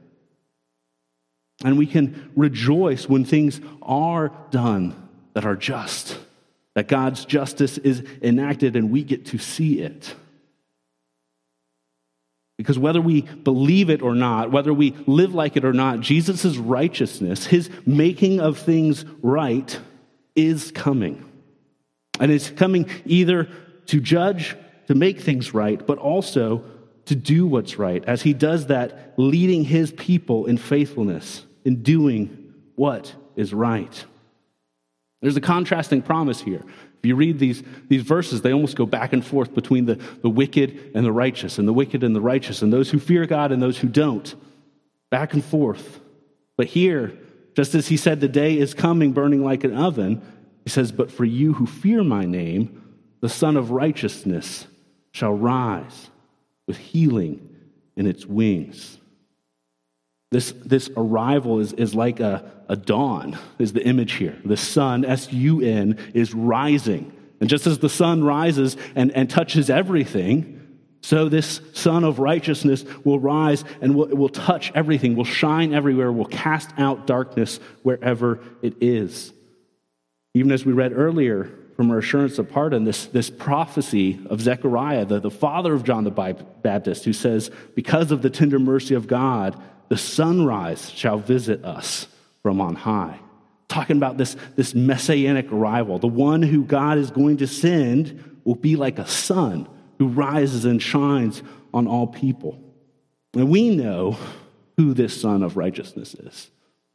And 1.63 1.77
we 1.77 1.86
can 1.86 2.32
rejoice 2.36 3.08
when 3.08 3.25
things 3.25 3.62
are 3.82 4.32
done 4.50 5.10
that 5.34 5.46
are 5.46 5.56
just, 5.56 6.18
that 6.74 6.88
God's 6.88 7.25
justice 7.25 7.77
is 7.77 8.03
enacted 8.22 8.75
and 8.75 8.91
we 8.91 9.03
get 9.03 9.27
to 9.27 9.38
see 9.38 9.80
it. 9.80 10.15
Because 12.58 12.77
whether 12.77 13.01
we 13.01 13.22
believe 13.22 13.89
it 13.89 14.01
or 14.01 14.13
not, 14.13 14.51
whether 14.51 14.74
we 14.74 14.96
live 15.08 15.34
like 15.34 15.58
it 15.58 15.65
or 15.65 15.74
not, 15.74 16.00
Jesus' 16.00 16.58
righteousness, 16.58 17.46
his 17.46 17.70
making 17.86 18.39
of 18.39 18.60
things 18.60 19.03
right, 19.22 19.80
is 20.36 20.72
coming. 20.72 21.25
And 22.20 22.32
it's 22.32 22.50
coming 22.51 22.88
either 23.06 23.50
to 23.88 24.00
judge, 24.00 24.56
to 24.88 24.96
make 24.96 25.22
things 25.22 25.53
right, 25.53 25.84
but 25.86 25.98
also 25.98 26.63
to 27.06 27.15
do 27.15 27.48
what's 27.48 27.80
right. 27.80 28.06
As 28.06 28.22
he 28.22 28.34
does 28.34 28.68
that, 28.68 29.15
leading 29.18 29.63
his 29.63 29.91
people 29.91 30.46
in 30.46 30.58
faithfulness, 30.58 31.44
in 31.63 31.84
doing 31.84 32.53
what 32.75 33.13
is 33.36 33.53
right. 33.53 34.06
There's 35.22 35.38
a 35.38 35.41
contrasting 35.41 36.01
promise 36.01 36.41
here. 36.41 36.63
If 37.00 37.08
you 37.08 37.15
read 37.15 37.39
these, 37.39 37.63
these 37.88 38.03
verses, 38.03 38.41
they 38.41 38.53
almost 38.53 38.75
go 38.75 38.86
back 38.86 39.13
and 39.13 39.25
forth 39.25 39.53
between 39.53 39.86
the, 39.86 39.96
the 40.22 40.30
wicked 40.30 40.91
and 40.94 41.06
the 41.06 41.12
righteous, 41.12 41.58
and 41.58 41.68
the 41.68 41.74
wicked 41.74 42.03
and 42.03 42.15
the 42.15 42.22
righteous, 42.22 42.62
and 42.62 42.72
those 42.72 42.91
who 42.91 43.00
fear 43.00 43.25
God 43.25 43.51
and 43.51 43.62
those 43.62 43.80
who 43.80 43.88
don't. 43.88 44.36
Back 45.10 45.34
and 45.34 45.44
forth. 45.44 46.00
But 46.58 46.68
here, 46.68 47.18
just 47.56 47.75
as 47.75 47.88
he 47.88 47.98
said, 47.98 48.20
the 48.20 48.27
day 48.27 48.58
is 48.58 48.74
coming 48.74 49.13
burning 49.13 49.44
like 49.44 49.63
an 49.63 49.75
oven, 49.75 50.22
he 50.63 50.70
says, 50.70 50.91
But 50.91 51.12
for 51.12 51.25
you 51.25 51.53
who 51.53 51.65
fear 51.65 52.03
my 52.03 52.25
name, 52.25 52.96
the 53.20 53.30
Son 53.30 53.58
of 53.58 53.72
Righteousness 53.72 54.68
shall 55.12 55.34
rise 55.34 56.10
with 56.68 56.77
healing 56.77 57.50
in 57.96 58.08
its 58.08 58.25
wings. 58.25 59.00
This, 60.32 60.54
this 60.66 60.90
arrival 60.96 61.60
is, 61.60 61.74
is 61.74 61.94
like 61.94 62.22
a, 62.22 62.50
a 62.70 62.78
dawn, 62.78 63.38
is 63.60 63.74
the 63.74 63.86
image 63.86 64.14
here. 64.14 64.38
The 64.46 64.56
sun, 64.56 65.04
S 65.04 65.32
U 65.34 65.62
N, 65.62 65.98
is 66.14 66.34
rising. 66.34 67.12
And 67.42 67.50
just 67.50 67.68
as 67.68 67.80
the 67.80 67.90
sun 67.90 68.24
rises 68.24 68.78
and, 68.96 69.12
and 69.12 69.30
touches 69.30 69.70
everything, 69.70 70.58
so 71.02 71.28
this 71.28 71.60
sun 71.74 72.04
of 72.04 72.20
righteousness 72.20 72.86
will 73.04 73.20
rise 73.20 73.66
and 73.82 73.96
will, 73.96 74.08
will 74.08 74.30
touch 74.30 74.72
everything, 74.74 75.16
will 75.16 75.26
shine 75.26 75.74
everywhere, 75.74 76.12
will 76.12 76.26
cast 76.26 76.70
out 76.78 77.08
darkness 77.08 77.60
wherever 77.84 78.40
it 78.62 78.76
is. 78.80 79.34
Even 80.34 80.52
as 80.52 80.66
we 80.66 80.72
read 80.72 80.94
earlier 80.94 81.52
from 81.76 81.90
our 81.90 81.98
assurance 81.98 82.38
of 82.38 82.50
pardon, 82.50 82.84
this, 82.84 83.08
this 83.08 83.30
prophecy 83.30 84.20
of 84.30 84.40
Zechariah, 84.40 85.06
the, 85.06 85.20
the 85.20 85.32
father 85.32 85.74
of 85.74 85.84
John 85.84 86.04
the 86.04 86.36
Baptist, 86.62 87.04
who 87.04 87.14
says, 87.14 87.50
Because 87.76 88.12
of 88.12 88.22
the 88.22 88.30
tender 88.30 88.60
mercy 88.60 88.94
of 88.94 89.08
God, 89.08 89.60
the 89.92 89.98
sunrise 89.98 90.90
shall 90.90 91.18
visit 91.18 91.66
us 91.66 92.08
from 92.42 92.62
on 92.62 92.76
high. 92.76 93.20
Talking 93.68 93.98
about 93.98 94.18
this, 94.18 94.38
this 94.56 94.74
messianic 94.74 95.52
arrival. 95.52 96.00
The 96.00 96.08
one 96.08 96.42
who 96.42 96.64
God 96.64 96.98
is 96.98 97.12
going 97.12 97.36
to 97.38 97.48
send 97.48 98.40
will 98.46 98.56
be 98.56 98.78
like 98.78 99.00
a 99.00 99.06
sun 99.06 99.68
who 100.00 100.08
rises 100.08 100.64
and 100.64 100.82
shines 100.82 101.44
on 101.74 101.88
all 101.88 102.08
people. 102.08 102.58
And 103.34 103.50
we 103.50 103.76
know 103.76 104.16
who 104.78 104.94
this 104.94 105.20
sun 105.20 105.44
of 105.44 105.58
righteousness 105.58 106.14
is. 106.14 106.50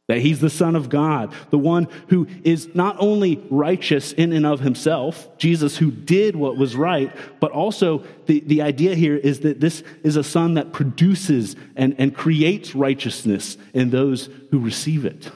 That 0.07 0.19
he's 0.19 0.39
the 0.39 0.49
Son 0.49 0.77
of 0.77 0.87
God, 0.87 1.33
the 1.49 1.57
one 1.57 1.89
who 2.07 2.27
is 2.43 2.73
not 2.73 2.95
only 2.97 3.43
righteous 3.49 4.13
in 4.13 4.31
and 4.31 4.45
of 4.45 4.61
himself, 4.61 5.37
Jesus 5.37 5.75
who 5.75 5.91
did 5.91 6.37
what 6.37 6.55
was 6.55 6.77
right, 6.77 7.13
but 7.41 7.51
also 7.51 8.05
the, 8.25 8.39
the 8.39 8.61
idea 8.61 8.95
here 8.95 9.17
is 9.17 9.41
that 9.41 9.59
this 9.59 9.83
is 10.03 10.15
a 10.15 10.23
Son 10.23 10.53
that 10.53 10.71
produces 10.71 11.57
and, 11.75 11.93
and 11.97 12.15
creates 12.15 12.73
righteousness 12.73 13.57
in 13.73 13.89
those 13.89 14.29
who 14.49 14.59
receive 14.59 15.03
it. 15.03 15.29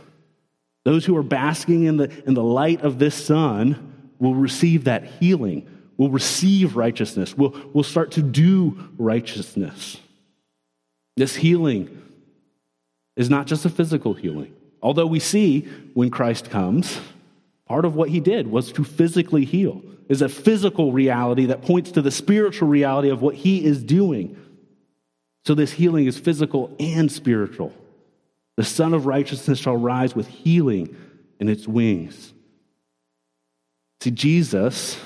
Those 0.86 1.05
who 1.05 1.17
are 1.17 1.23
basking 1.23 1.84
in 1.84 1.97
the, 1.97 2.10
in 2.25 2.34
the 2.34 2.43
light 2.43 2.81
of 2.81 2.97
this 2.97 3.13
Son 3.13 4.13
will 4.19 4.36
receive 4.36 4.86
that 4.86 5.03
healing, 5.03 5.67
will 5.97 6.10
receive 6.10 6.77
righteousness, 6.77 7.38
will, 7.38 7.53
will 7.73 7.84
start 7.84 8.12
to 8.12 8.21
do 8.21 8.89
righteousness. 8.97 9.97
This 11.17 11.36
healing 11.36 12.01
is 13.17 13.29
not 13.29 13.47
just 13.47 13.65
a 13.65 13.69
physical 13.69 14.13
healing. 14.13 14.55
Although 14.82 15.08
we 15.08 15.20
see 15.20 15.62
when 15.94 16.10
Christ 16.10 16.50
comes, 16.50 17.00
part 17.67 17.86
of 17.86 17.96
what 17.96 18.10
he 18.10 18.20
did 18.20 18.48
was 18.48 18.72
to 18.74 18.84
physically 18.84 19.46
heal, 19.46 19.82
is 20.10 20.22
a 20.22 20.30
physical 20.30 20.91
reality 20.91 21.46
that 21.48 21.62
points 21.62 21.91
to 21.91 22.02
the 22.02 22.12
spiritual 22.12 22.67
reality 22.67 23.10
of 23.10 23.22
what 23.22 23.36
he 23.36 23.63
is 23.63 23.84
doing. 23.84 24.38
So 25.46 25.56
this 25.56 25.72
healing 25.72 26.06
is 26.06 26.17
physical 26.17 26.76
and 26.80 27.12
spiritual. 27.12 27.74
The 28.58 28.63
Son 28.63 28.94
of 28.94 29.06
Righteousness 29.06 29.60
shall 29.60 29.78
rise 29.78 30.15
with 30.15 30.28
healing 30.28 30.96
in 31.39 31.48
its 31.48 31.67
wings. 31.67 32.34
See, 34.02 34.12
Jesus, 34.12 35.00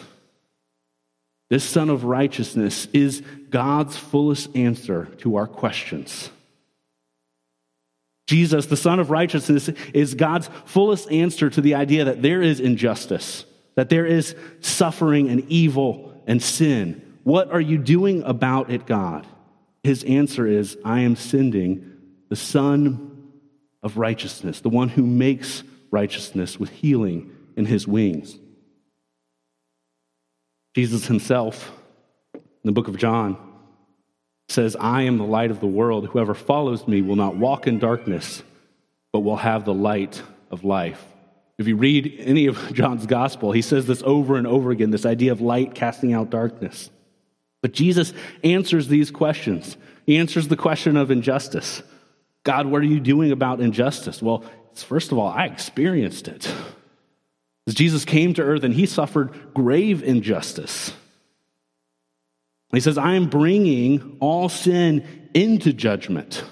this 1.50 1.64
Son 1.64 1.90
of 1.90 2.04
Righteousness, 2.04 2.88
is 2.92 3.22
God's 3.50 3.96
fullest 3.96 4.56
answer 4.56 5.06
to 5.20 5.36
our 5.36 5.48
questions. 5.48 6.30
Jesus, 8.28 8.66
the 8.66 8.78
Son 8.78 9.00
of 9.00 9.12
Righteousness, 9.12 9.70
is 9.94 10.16
God's 10.16 10.50
fullest 10.66 11.12
answer 11.12 11.50
to 11.50 11.62
the 11.62 11.76
idea 11.76 12.06
that 12.06 12.22
there 12.22 12.42
is 12.42 12.60
injustice, 12.60 13.46
that 13.76 13.90
there 13.90 14.06
is 14.06 14.36
suffering 14.62 15.30
and 15.30 15.48
evil 15.50 16.24
and 16.26 16.42
sin. 16.42 17.02
What 17.24 17.52
are 17.52 17.62
you 17.62 17.78
doing 17.78 18.24
about 18.24 18.72
it, 18.72 18.86
God? 18.86 19.28
His 19.84 20.04
answer 20.04 20.48
is 20.48 20.78
I 20.84 21.02
am 21.02 21.16
sending 21.16 21.92
the 22.30 22.36
Son 22.36 23.32
of 23.84 23.98
Righteousness, 23.98 24.62
the 24.62 24.70
one 24.70 24.90
who 24.90 25.06
makes 25.06 25.64
righteousness 25.92 26.60
with 26.60 26.72
healing 26.72 27.32
in 27.56 27.66
his 27.66 27.88
wings. 27.88 28.38
Jesus 30.76 31.06
himself, 31.06 31.72
in 32.34 32.42
the 32.64 32.72
book 32.72 32.88
of 32.88 32.98
John, 32.98 33.38
says, 34.48 34.76
I 34.80 35.04
am 35.04 35.18
the 35.18 35.24
light 35.26 35.52
of 35.52 35.60
the 35.60 35.68
world. 35.68 36.08
Whoever 36.08 36.34
follows 36.34 36.88
me 36.88 37.02
will 37.02 37.16
not 37.16 37.36
walk 37.36 37.68
in 37.68 37.80
darkness, 37.80 38.44
but 39.12 39.22
will 39.22 39.38
have 39.38 39.66
the 39.66 39.74
light 39.74 40.22
of 40.52 40.64
life. 40.64 41.04
If 41.58 41.68
you 41.68 41.78
read 41.78 42.16
any 42.20 42.48
of 42.48 42.58
John's 42.74 43.06
gospel, 43.06 43.52
he 43.52 43.62
says 43.62 43.86
this 43.86 44.04
over 44.04 44.38
and 44.38 44.46
over 44.46 44.72
again 44.72 44.92
this 44.92 45.06
idea 45.06 45.32
of 45.32 45.42
light 45.42 45.74
casting 45.74 46.14
out 46.14 46.30
darkness. 46.30 46.90
But 47.62 47.72
Jesus 47.72 48.14
answers 48.44 48.88
these 48.88 49.10
questions. 49.10 49.78
He 50.06 50.18
answers 50.18 50.48
the 50.48 50.58
question 50.58 50.98
of 50.98 51.10
injustice. 51.10 51.82
God, 52.44 52.68
what 52.68 52.82
are 52.82 52.86
you 52.86 53.00
doing 53.00 53.32
about 53.32 53.60
injustice? 53.60 54.22
Well, 54.22 54.44
first 54.76 55.12
of 55.12 55.18
all, 55.18 55.30
I 55.30 55.46
experienced 55.46 56.28
it. 56.28 56.54
As 57.68 57.74
Jesus 57.74 58.06
came 58.06 58.36
to 58.36 58.44
earth 58.44 58.64
and 58.64 58.74
he 58.74 58.86
suffered 58.86 59.54
grave 59.56 60.04
injustice. 60.04 60.94
He 62.76 62.82
says, 62.82 62.98
I 62.98 63.14
am 63.16 63.30
bringing 63.30 64.18
all 64.20 64.50
sin 64.50 65.30
into 65.34 65.74
judgment. 65.74 66.44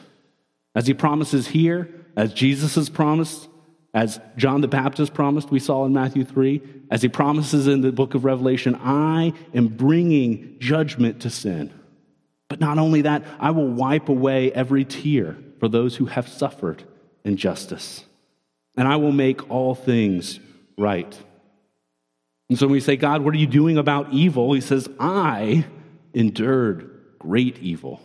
As 0.76 0.88
he 0.88 0.94
promises 0.94 1.48
here, 1.48 1.90
as 2.16 2.34
Jesus 2.34 2.76
has 2.76 2.90
promised, 2.90 3.48
as 3.94 4.20
John 4.38 4.62
the 4.62 4.68
Baptist 4.68 5.14
promised, 5.14 5.52
we 5.52 5.60
saw 5.60 5.86
in 5.86 5.94
Matthew 5.94 6.26
3, 6.26 6.62
as 6.90 7.02
he 7.02 7.10
promises 7.10 7.68
in 7.68 7.82
the 7.82 7.92
book 7.92 8.16
of 8.16 8.26
Revelation, 8.26 8.76
I 8.76 9.34
am 9.54 9.68
bringing 9.68 10.58
judgment 10.60 11.22
to 11.22 11.30
sin. 11.30 11.72
But 12.50 12.60
not 12.60 12.80
only 12.80 13.02
that, 13.02 13.24
I 13.40 13.52
will 13.52 13.68
wipe 13.68 14.10
away 14.10 14.52
every 14.52 14.86
tear 14.86 15.38
for 15.60 15.68
those 15.68 15.96
who 15.96 16.06
have 16.06 16.28
suffered 16.28 16.84
injustice. 17.24 18.04
And 18.76 18.88
I 18.88 18.96
will 18.98 19.12
make 19.12 19.50
all 19.50 19.76
things 19.76 20.40
right. 20.78 21.18
And 22.50 22.58
so 22.58 22.66
when 22.66 22.74
we 22.74 22.80
say, 22.80 22.96
God, 22.96 23.22
what 23.22 23.34
are 23.34 23.38
you 23.38 23.48
doing 23.48 23.78
about 23.78 24.12
evil? 24.12 24.54
He 24.54 24.62
says, 24.62 24.88
I 25.00 25.66
endured 26.13 26.89
great 27.19 27.60
evil. 27.60 28.02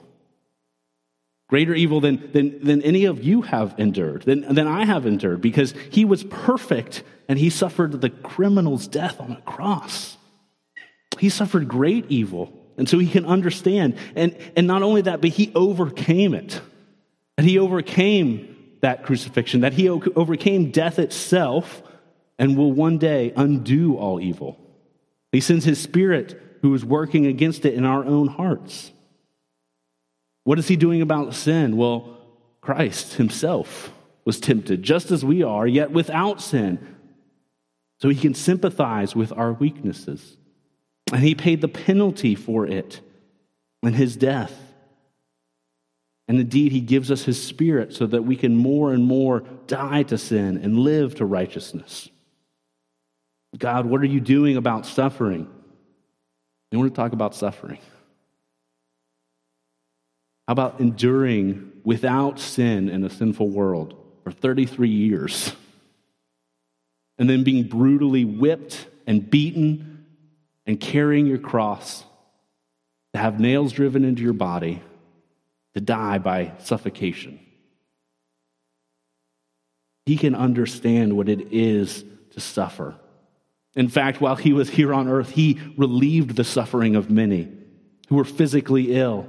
Greater 1.48 1.74
evil 1.74 2.00
than, 2.00 2.30
than, 2.32 2.62
than 2.62 2.82
any 2.82 3.06
of 3.06 3.24
you 3.24 3.42
have 3.42 3.74
endured, 3.78 4.22
than, 4.22 4.54
than 4.54 4.66
I 4.66 4.84
have 4.84 5.06
endured, 5.06 5.40
because 5.40 5.72
he 5.90 6.04
was 6.04 6.22
perfect 6.24 7.02
and 7.26 7.38
he 7.38 7.50
suffered 7.50 8.00
the 8.00 8.10
criminal's 8.10 8.86
death 8.86 9.20
on 9.20 9.32
a 9.32 9.40
cross. 9.42 10.16
He 11.18 11.30
suffered 11.30 11.66
great 11.66 12.06
evil, 12.10 12.52
and 12.76 12.88
so 12.88 12.98
he 12.98 13.08
can 13.08 13.24
understand. 13.24 13.96
And, 14.14 14.36
and 14.56 14.66
not 14.66 14.82
only 14.82 15.02
that, 15.02 15.20
but 15.20 15.30
he 15.30 15.50
overcame 15.54 16.34
it. 16.34 16.60
And 17.36 17.46
he 17.46 17.58
overcame 17.58 18.56
that 18.80 19.04
crucifixion, 19.04 19.62
that 19.62 19.72
he 19.72 19.88
overcame 19.88 20.70
death 20.70 20.98
itself, 20.98 21.82
and 22.38 22.56
will 22.56 22.72
one 22.72 22.98
day 22.98 23.32
undo 23.36 23.96
all 23.96 24.20
evil. 24.20 24.58
He 25.32 25.40
sends 25.40 25.64
his 25.64 25.80
spirit 25.80 26.40
who 26.62 26.74
is 26.74 26.84
working 26.84 27.26
against 27.26 27.64
it 27.64 27.74
in 27.74 27.84
our 27.84 28.04
own 28.04 28.28
hearts. 28.28 28.92
What 30.44 30.58
is 30.58 30.68
he 30.68 30.76
doing 30.76 31.02
about 31.02 31.34
sin? 31.34 31.76
Well, 31.76 32.16
Christ 32.60 33.14
himself 33.14 33.92
was 34.24 34.40
tempted 34.40 34.82
just 34.82 35.10
as 35.10 35.24
we 35.24 35.42
are, 35.42 35.66
yet 35.66 35.90
without 35.90 36.40
sin. 36.40 36.96
so 38.00 38.08
he 38.08 38.16
can 38.16 38.34
sympathize 38.34 39.16
with 39.16 39.32
our 39.32 39.52
weaknesses. 39.52 40.36
And 41.12 41.22
he 41.22 41.34
paid 41.34 41.60
the 41.60 41.68
penalty 41.68 42.34
for 42.34 42.66
it 42.66 43.00
in 43.82 43.94
his 43.94 44.16
death. 44.16 44.54
And 46.28 46.38
indeed, 46.38 46.72
he 46.72 46.80
gives 46.80 47.10
us 47.10 47.24
his 47.24 47.42
spirit 47.42 47.94
so 47.94 48.06
that 48.06 48.22
we 48.22 48.36
can 48.36 48.54
more 48.54 48.92
and 48.92 49.02
more 49.02 49.40
die 49.66 50.02
to 50.04 50.18
sin 50.18 50.58
and 50.58 50.78
live 50.78 51.16
to 51.16 51.24
righteousness. 51.24 52.08
God, 53.56 53.86
what 53.86 54.02
are 54.02 54.06
you 54.06 54.20
doing 54.20 54.56
about 54.56 54.84
suffering? 54.84 55.48
You 56.70 56.78
want 56.78 56.94
to 56.94 56.96
talk 56.96 57.12
about 57.12 57.34
suffering? 57.34 57.78
How 60.46 60.52
about 60.52 60.80
enduring 60.80 61.72
without 61.84 62.38
sin 62.38 62.88
in 62.88 63.04
a 63.04 63.10
sinful 63.10 63.48
world 63.48 63.94
for 64.24 64.32
33 64.32 64.88
years? 64.88 65.52
And 67.18 67.28
then 67.28 67.44
being 67.44 67.64
brutally 67.64 68.24
whipped 68.24 68.86
and 69.06 69.28
beaten 69.28 70.06
and 70.66 70.78
carrying 70.78 71.26
your 71.26 71.38
cross 71.38 72.04
to 73.14 73.18
have 73.18 73.40
nails 73.40 73.72
driven 73.72 74.04
into 74.04 74.22
your 74.22 74.34
body 74.34 74.82
to 75.74 75.80
die 75.80 76.18
by 76.18 76.52
suffocation. 76.58 77.40
He 80.06 80.16
can 80.16 80.34
understand 80.34 81.16
what 81.16 81.28
it 81.28 81.52
is 81.52 82.04
to 82.30 82.40
suffer. 82.40 82.94
In 83.78 83.88
fact, 83.88 84.20
while 84.20 84.34
he 84.34 84.52
was 84.52 84.68
here 84.68 84.92
on 84.92 85.06
earth, 85.06 85.30
he 85.30 85.60
relieved 85.76 86.34
the 86.34 86.42
suffering 86.42 86.96
of 86.96 87.12
many 87.12 87.48
who 88.08 88.16
were 88.16 88.24
physically 88.24 88.96
ill, 88.96 89.28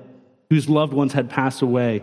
whose 0.49 0.67
loved 0.67 0.91
ones 0.91 1.13
had 1.13 1.29
passed 1.29 1.61
away, 1.61 2.01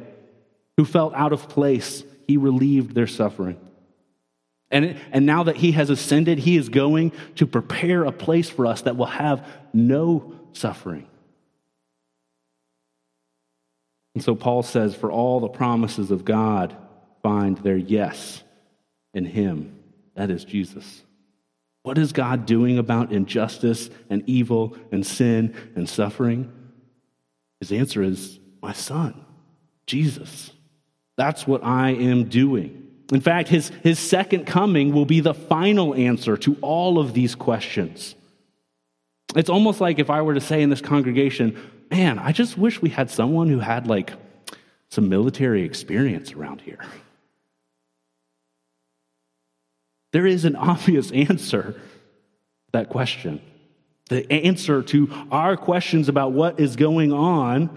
who 0.76 0.85
felt 0.85 1.12
out 1.14 1.32
of 1.32 1.48
place. 1.48 2.04
He 2.28 2.37
relieved 2.37 2.94
their 2.94 3.09
suffering. 3.09 3.59
And, 4.70 4.96
and 5.11 5.26
now 5.26 5.42
that 5.42 5.56
he 5.56 5.72
has 5.72 5.90
ascended, 5.90 6.38
he 6.38 6.56
is 6.56 6.68
going 6.68 7.11
to 7.35 7.48
prepare 7.48 8.04
a 8.04 8.12
place 8.12 8.48
for 8.48 8.64
us 8.64 8.82
that 8.82 8.96
will 8.96 9.06
have 9.06 9.44
no 9.72 10.32
suffering. 10.52 11.09
And 14.14 14.22
so 14.22 14.37
Paul 14.37 14.62
says, 14.62 14.94
For 14.94 15.11
all 15.11 15.40
the 15.40 15.48
promises 15.48 16.12
of 16.12 16.24
God 16.24 16.76
find 17.24 17.59
their 17.59 17.76
yes 17.76 18.44
in 19.14 19.24
Him. 19.24 19.80
That 20.14 20.30
is 20.30 20.44
Jesus. 20.44 21.02
What 21.87 21.99
is 21.99 22.11
God 22.11 22.46
doing 22.46 22.79
about 22.79 23.12
injustice 23.12 23.90
and 24.11 24.25
evil 24.27 24.77
and 24.90 25.07
sin 25.07 25.55
and 25.77 25.88
suffering? 25.88 26.53
His 27.61 27.70
answer 27.70 28.03
is, 28.03 28.40
My 28.61 28.72
Son, 28.72 29.25
Jesus. 29.87 30.51
That's 31.16 31.46
what 31.46 31.62
I 31.62 31.90
am 31.90 32.25
doing. 32.25 32.88
In 33.12 33.20
fact, 33.20 33.49
his, 33.49 33.68
his 33.85 34.01
second 34.01 34.46
coming 34.46 34.92
will 34.92 35.05
be 35.05 35.20
the 35.20 35.33
final 35.33 35.94
answer 35.94 36.37
to 36.38 36.57
all 36.61 36.99
of 36.99 37.14
these 37.14 37.37
questions. 37.37 38.16
It's 39.37 39.49
almost 39.49 39.81
like 39.81 40.01
if 40.01 40.11
I 40.11 40.22
were 40.22 40.35
to 40.35 40.40
say 40.40 40.62
in 40.62 40.70
this 40.70 40.81
congregation, 40.81 41.57
man, 41.88 42.18
I 42.18 42.33
just 42.33 42.59
wish 42.59 42.83
we 42.83 42.88
had 42.88 43.12
someone 43.12 43.49
who 43.49 43.61
had 43.61 43.87
like 43.87 44.12
some 44.88 45.09
military 45.09 45.62
experience 45.62 46.33
around 46.33 46.62
here. 46.62 46.81
There 50.16 50.26
is 50.26 50.46
an 50.46 50.57
obvious 50.72 51.12
answer 51.12 51.79
that 52.72 52.88
question. 52.88 53.42
The 54.09 54.33
answer 54.33 54.81
to 54.83 55.11
our 55.31 55.59
questions 55.59 56.09
about 56.09 56.33
what 56.33 56.59
is 56.59 56.76
going 56.76 57.12
on 57.12 57.76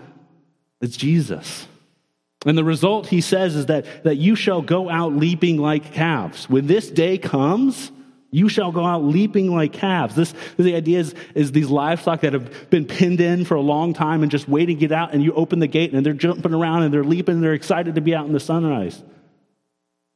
is 0.80 0.96
Jesus. 0.96 1.68
And 2.46 2.58
the 2.58 2.64
result, 2.64 3.08
he 3.08 3.20
says, 3.20 3.58
is 3.58 3.66
that, 3.66 4.06
that 4.06 4.16
you 4.16 4.38
shall 4.38 4.62
go 4.62 4.90
out 4.90 5.12
leaping 5.12 5.58
like 5.58 5.92
calves. 5.92 6.50
When 6.50 6.66
this 6.66 6.90
day 6.90 7.18
comes, 7.18 7.92
you 8.32 8.48
shall 8.48 8.72
go 8.72 8.86
out 8.86 9.04
leaping 9.04 9.54
like 9.54 9.74
calves. 9.74 10.16
This, 10.16 10.34
the 10.56 10.76
idea 10.76 11.00
is, 11.00 11.16
is 11.36 11.52
these 11.52 11.70
livestock 11.70 12.22
that 12.22 12.32
have 12.32 12.70
been 12.70 12.86
pinned 12.86 13.20
in 13.20 13.44
for 13.44 13.56
a 13.56 13.62
long 13.62 13.92
time 13.92 14.22
and 14.24 14.32
just 14.32 14.48
waiting 14.48 14.78
to 14.78 14.80
get 14.80 14.94
out, 14.94 15.14
and 15.14 15.22
you 15.22 15.34
open 15.34 15.60
the 15.60 15.68
gate 15.68 15.94
and 15.94 16.06
they're 16.06 16.14
jumping 16.14 16.54
around 16.54 16.84
and 16.84 16.94
they're 16.94 17.04
leaping 17.04 17.36
and 17.36 17.44
they're 17.44 17.52
excited 17.52 17.96
to 17.96 18.02
be 18.02 18.16
out 18.16 18.28
in 18.28 18.32
the 18.32 18.40
sunrise. 18.40 19.04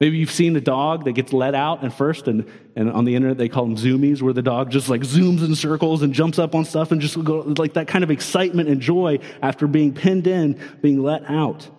Maybe 0.04 0.18
you've 0.18 0.32
seen 0.32 0.54
a 0.58 0.60
dog 0.60 1.06
that 1.06 1.14
gets 1.14 1.32
let 1.32 1.56
out 1.56 1.86
at 1.86 1.94
first, 1.94 2.28
and, 2.28 2.46
and 2.76 2.92
on 2.92 3.06
the 3.06 3.16
internet 3.16 3.38
they 3.38 3.48
call 3.48 3.64
them 3.64 3.78
zoomies, 3.78 4.22
where 4.22 4.34
the 4.34 4.42
dog 4.42 4.70
just 4.70 4.90
like 4.90 5.00
zooms 5.00 5.42
in 5.46 5.56
circles 5.56 6.02
and 6.02 6.14
jumps 6.14 6.38
up 6.38 6.56
on 6.56 6.66
stuff 6.66 6.92
and 6.92 7.00
just 7.00 7.24
go 7.24 7.38
like 7.58 7.76
that 7.76 7.88
kind 7.88 8.04
of 8.04 8.12
excitement 8.12 8.68
and 8.68 8.82
joy 8.82 9.20
after 9.42 9.66
being 9.66 9.94
pinned 9.94 10.28
in, 10.28 10.60
being 10.82 11.02
let 11.02 11.24
out. 11.30 11.70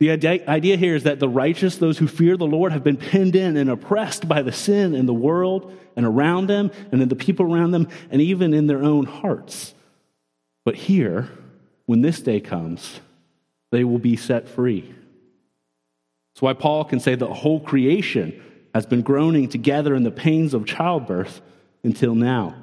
The 0.00 0.10
idea 0.10 0.76
here 0.76 0.94
is 0.94 1.04
that 1.04 1.18
the 1.18 1.30
righteous, 1.30 1.78
those 1.78 1.96
who 1.96 2.06
fear 2.06 2.36
the 2.36 2.44
Lord, 2.44 2.72
have 2.72 2.84
been 2.84 2.98
pinned 2.98 3.34
in 3.34 3.56
and 3.56 3.70
oppressed 3.70 4.28
by 4.28 4.42
the 4.42 4.52
sin 4.52 4.94
in 4.94 5.06
the 5.06 5.14
world 5.14 5.74
and 5.96 6.04
around 6.04 6.48
them, 6.48 6.70
and 6.90 7.00
in 7.00 7.08
the 7.08 7.16
people 7.16 7.50
around 7.50 7.70
them, 7.70 7.88
and 8.10 8.20
even 8.20 8.52
in 8.52 8.66
their 8.66 8.82
own 8.82 9.06
hearts. 9.06 9.72
But 10.66 10.74
here, 10.74 11.30
when 11.86 12.02
this 12.02 12.20
day 12.20 12.38
comes, 12.38 13.00
they 13.70 13.82
will 13.82 13.98
be 13.98 14.16
set 14.16 14.46
free. 14.46 14.94
That's 16.32 16.42
why 16.42 16.54
Paul 16.54 16.84
can 16.84 17.00
say 17.00 17.14
the 17.14 17.32
whole 17.32 17.60
creation 17.60 18.42
has 18.74 18.86
been 18.86 19.02
groaning 19.02 19.48
together 19.48 19.94
in 19.94 20.02
the 20.02 20.10
pains 20.10 20.54
of 20.54 20.66
childbirth 20.66 21.42
until 21.84 22.14
now. 22.14 22.54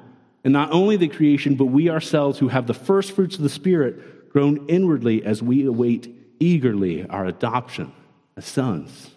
And 0.42 0.52
not 0.52 0.72
only 0.72 0.96
the 0.96 1.08
creation, 1.08 1.54
but 1.54 1.66
we 1.66 1.90
ourselves 1.90 2.38
who 2.38 2.48
have 2.48 2.66
the 2.66 2.74
first 2.74 3.12
fruits 3.12 3.36
of 3.36 3.42
the 3.42 3.48
Spirit 3.48 4.30
groan 4.30 4.66
inwardly 4.68 5.24
as 5.24 5.42
we 5.42 5.66
await 5.66 6.14
eagerly 6.40 7.06
our 7.06 7.26
adoption 7.26 7.92
as 8.36 8.46
sons. 8.46 9.10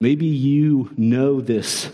Maybe 0.00 0.26
you 0.26 0.90
know 0.96 1.40
this 1.40 1.88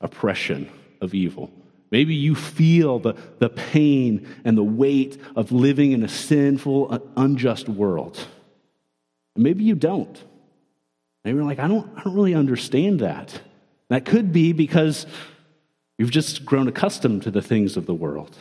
oppression 0.00 0.70
of 1.00 1.14
evil. 1.14 1.50
Maybe 1.90 2.14
you 2.14 2.34
feel 2.34 2.98
the, 2.98 3.14
the 3.38 3.48
pain 3.48 4.28
and 4.44 4.58
the 4.58 4.62
weight 4.62 5.18
of 5.34 5.50
living 5.50 5.92
in 5.92 6.02
a 6.02 6.08
sinful, 6.08 7.10
unjust 7.16 7.68
world. 7.68 8.18
Maybe 9.36 9.64
you 9.64 9.74
don't. 9.74 10.22
Maybe 11.24 11.36
you're 11.36 11.44
like, 11.44 11.58
I 11.58 11.68
don't, 11.68 11.90
I 11.96 12.02
don't 12.02 12.14
really 12.14 12.34
understand 12.34 13.00
that. 13.00 13.40
That 13.88 14.04
could 14.04 14.32
be 14.32 14.52
because 14.52 15.06
you've 15.98 16.10
just 16.10 16.44
grown 16.44 16.68
accustomed 16.68 17.22
to 17.22 17.30
the 17.30 17.42
things 17.42 17.76
of 17.76 17.86
the 17.86 17.94
world. 17.94 18.36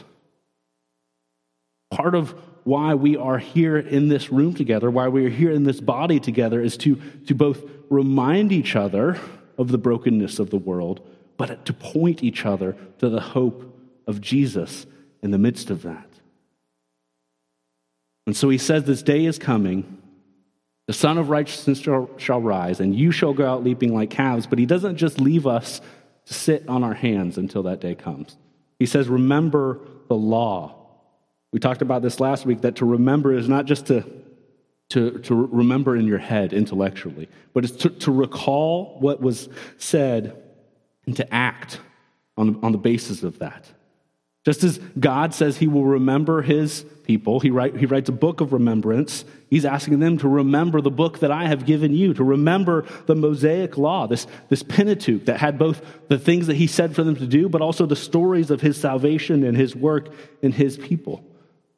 Part 1.92 2.16
of 2.16 2.36
why 2.64 2.96
we 2.96 3.18
are 3.18 3.38
here 3.38 3.78
in 3.78 4.08
this 4.08 4.32
room 4.32 4.54
together, 4.54 4.90
why 4.90 5.08
we 5.08 5.26
are 5.26 5.30
here 5.30 5.52
in 5.52 5.64
this 5.64 5.82
body 5.82 6.20
together, 6.20 6.62
is 6.62 6.78
to, 6.78 6.96
to 7.28 7.36
both 7.36 7.62
remind 7.90 8.52
each 8.52 8.76
other 8.76 9.20
of 9.58 9.70
the 9.70 9.78
brokenness 9.78 10.40
of 10.40 10.50
the 10.50 10.58
world, 10.58 11.08
but 11.38 11.66
to 11.66 11.74
point 11.74 12.24
each 12.24 12.46
other 12.46 12.76
to 13.00 13.10
the 13.10 13.20
hope 13.20 13.78
of 14.08 14.22
Jesus 14.22 14.86
in 15.22 15.32
the 15.32 15.38
midst 15.38 15.70
of 15.70 15.84
that. 15.84 16.10
And 18.26 18.36
so 18.36 18.50
he 18.50 18.58
says, 18.58 18.84
This 18.84 19.04
day 19.04 19.26
is 19.26 19.38
coming. 19.38 20.03
The 20.88 20.94
Son 20.94 21.18
of 21.18 21.30
Righteousness 21.30 21.80
shall, 21.80 22.42
rise, 22.42 22.80
and 22.80 22.96
you 22.96 23.12
shall 23.12 23.34
go 23.34 23.50
out 23.50 23.64
leaping 23.64 23.94
like 23.94 24.10
calves. 24.10 24.48
But 24.48 24.60
he 24.60 24.66
doesn't 24.66 24.98
just 24.98 25.20
leave 25.20 25.48
us 25.48 25.80
to 26.26 26.34
sit 26.34 26.68
on 26.68 26.84
our 26.84 26.94
hands 26.94 27.38
until 27.38 27.64
that 27.64 27.80
day 27.80 27.96
comes. 27.96 28.38
He 28.80 28.86
says, 28.86 29.08
Remember 29.08 29.80
the 30.10 30.16
law 30.16 30.84
we 31.54 31.60
talked 31.60 31.84
about 31.84 32.02
this 32.02 32.20
last 32.20 32.48
week 32.48 32.62
that 32.62 32.78
to 32.78 32.86
remember 32.86 33.32
is 33.32 33.48
not 33.48 33.66
just 33.66 33.86
to, 33.86 34.04
to, 34.90 35.20
to 35.20 35.36
remember 35.36 35.96
in 35.96 36.08
your 36.08 36.18
head 36.18 36.52
intellectually, 36.52 37.30
but 37.54 37.64
it's 37.64 37.76
to, 37.84 37.90
to 37.92 38.12
recall 38.12 38.98
what 39.00 39.22
was 39.22 39.48
said 39.78 40.36
and 41.06 41.16
to 41.16 41.34
act 41.34 41.80
on, 42.38 42.60
on 42.64 42.72
the 42.72 42.80
basis 42.80 43.22
of 43.22 43.38
that. 43.40 43.72
Just 44.46 44.64
as 44.64 44.78
God 45.00 45.34
says 45.34 45.58
he 45.58 45.68
will 45.68 45.86
remember 45.86 46.42
his 46.42 46.86
people, 47.06 47.40
he, 47.40 47.50
write, 47.50 47.78
he 47.78 47.86
writes 47.86 48.10
a 48.10 48.14
book 48.14 48.42
of 48.42 48.52
remembrance. 48.52 49.24
He's 49.50 49.64
asking 49.64 50.00
them 50.00 50.18
to 50.18 50.28
remember 50.28 50.82
the 50.82 50.92
book 50.92 51.20
that 51.20 51.32
I 51.32 51.48
have 51.48 51.66
given 51.66 51.94
you, 51.94 52.14
to 52.14 52.24
remember 52.24 52.86
the 53.06 53.16
Mosaic 53.16 53.78
law, 53.78 54.06
this, 54.06 54.28
this 54.50 54.62
Pentateuch 54.62 55.26
that 55.26 55.40
had 55.40 55.58
both 55.58 55.82
the 56.10 56.20
things 56.20 56.48
that 56.48 56.58
he 56.58 56.68
said 56.68 56.94
for 56.94 57.04
them 57.04 57.16
to 57.16 57.28
do, 57.28 57.48
but 57.48 57.62
also 57.62 57.86
the 57.86 57.96
stories 57.96 58.52
of 58.52 58.60
his 58.60 58.80
salvation 58.80 59.46
and 59.46 59.56
his 59.56 59.76
work 59.76 60.14
in 60.42 60.52
his 60.52 60.78
people. 60.78 61.24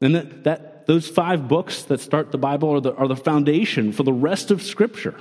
And 0.02 0.16
that, 0.16 0.44
that 0.46 0.88
those 0.88 1.08
five 1.08 1.48
books 1.48 1.84
that 1.84 2.00
start 2.00 2.32
the 2.32 2.38
Bible 2.40 2.70
are 2.70 2.82
the, 2.82 2.96
are 2.96 3.08
the 3.08 3.16
foundation 3.16 3.92
for 3.92 4.04
the 4.04 4.14
rest 4.14 4.50
of 4.50 4.64
Scripture. 4.64 5.16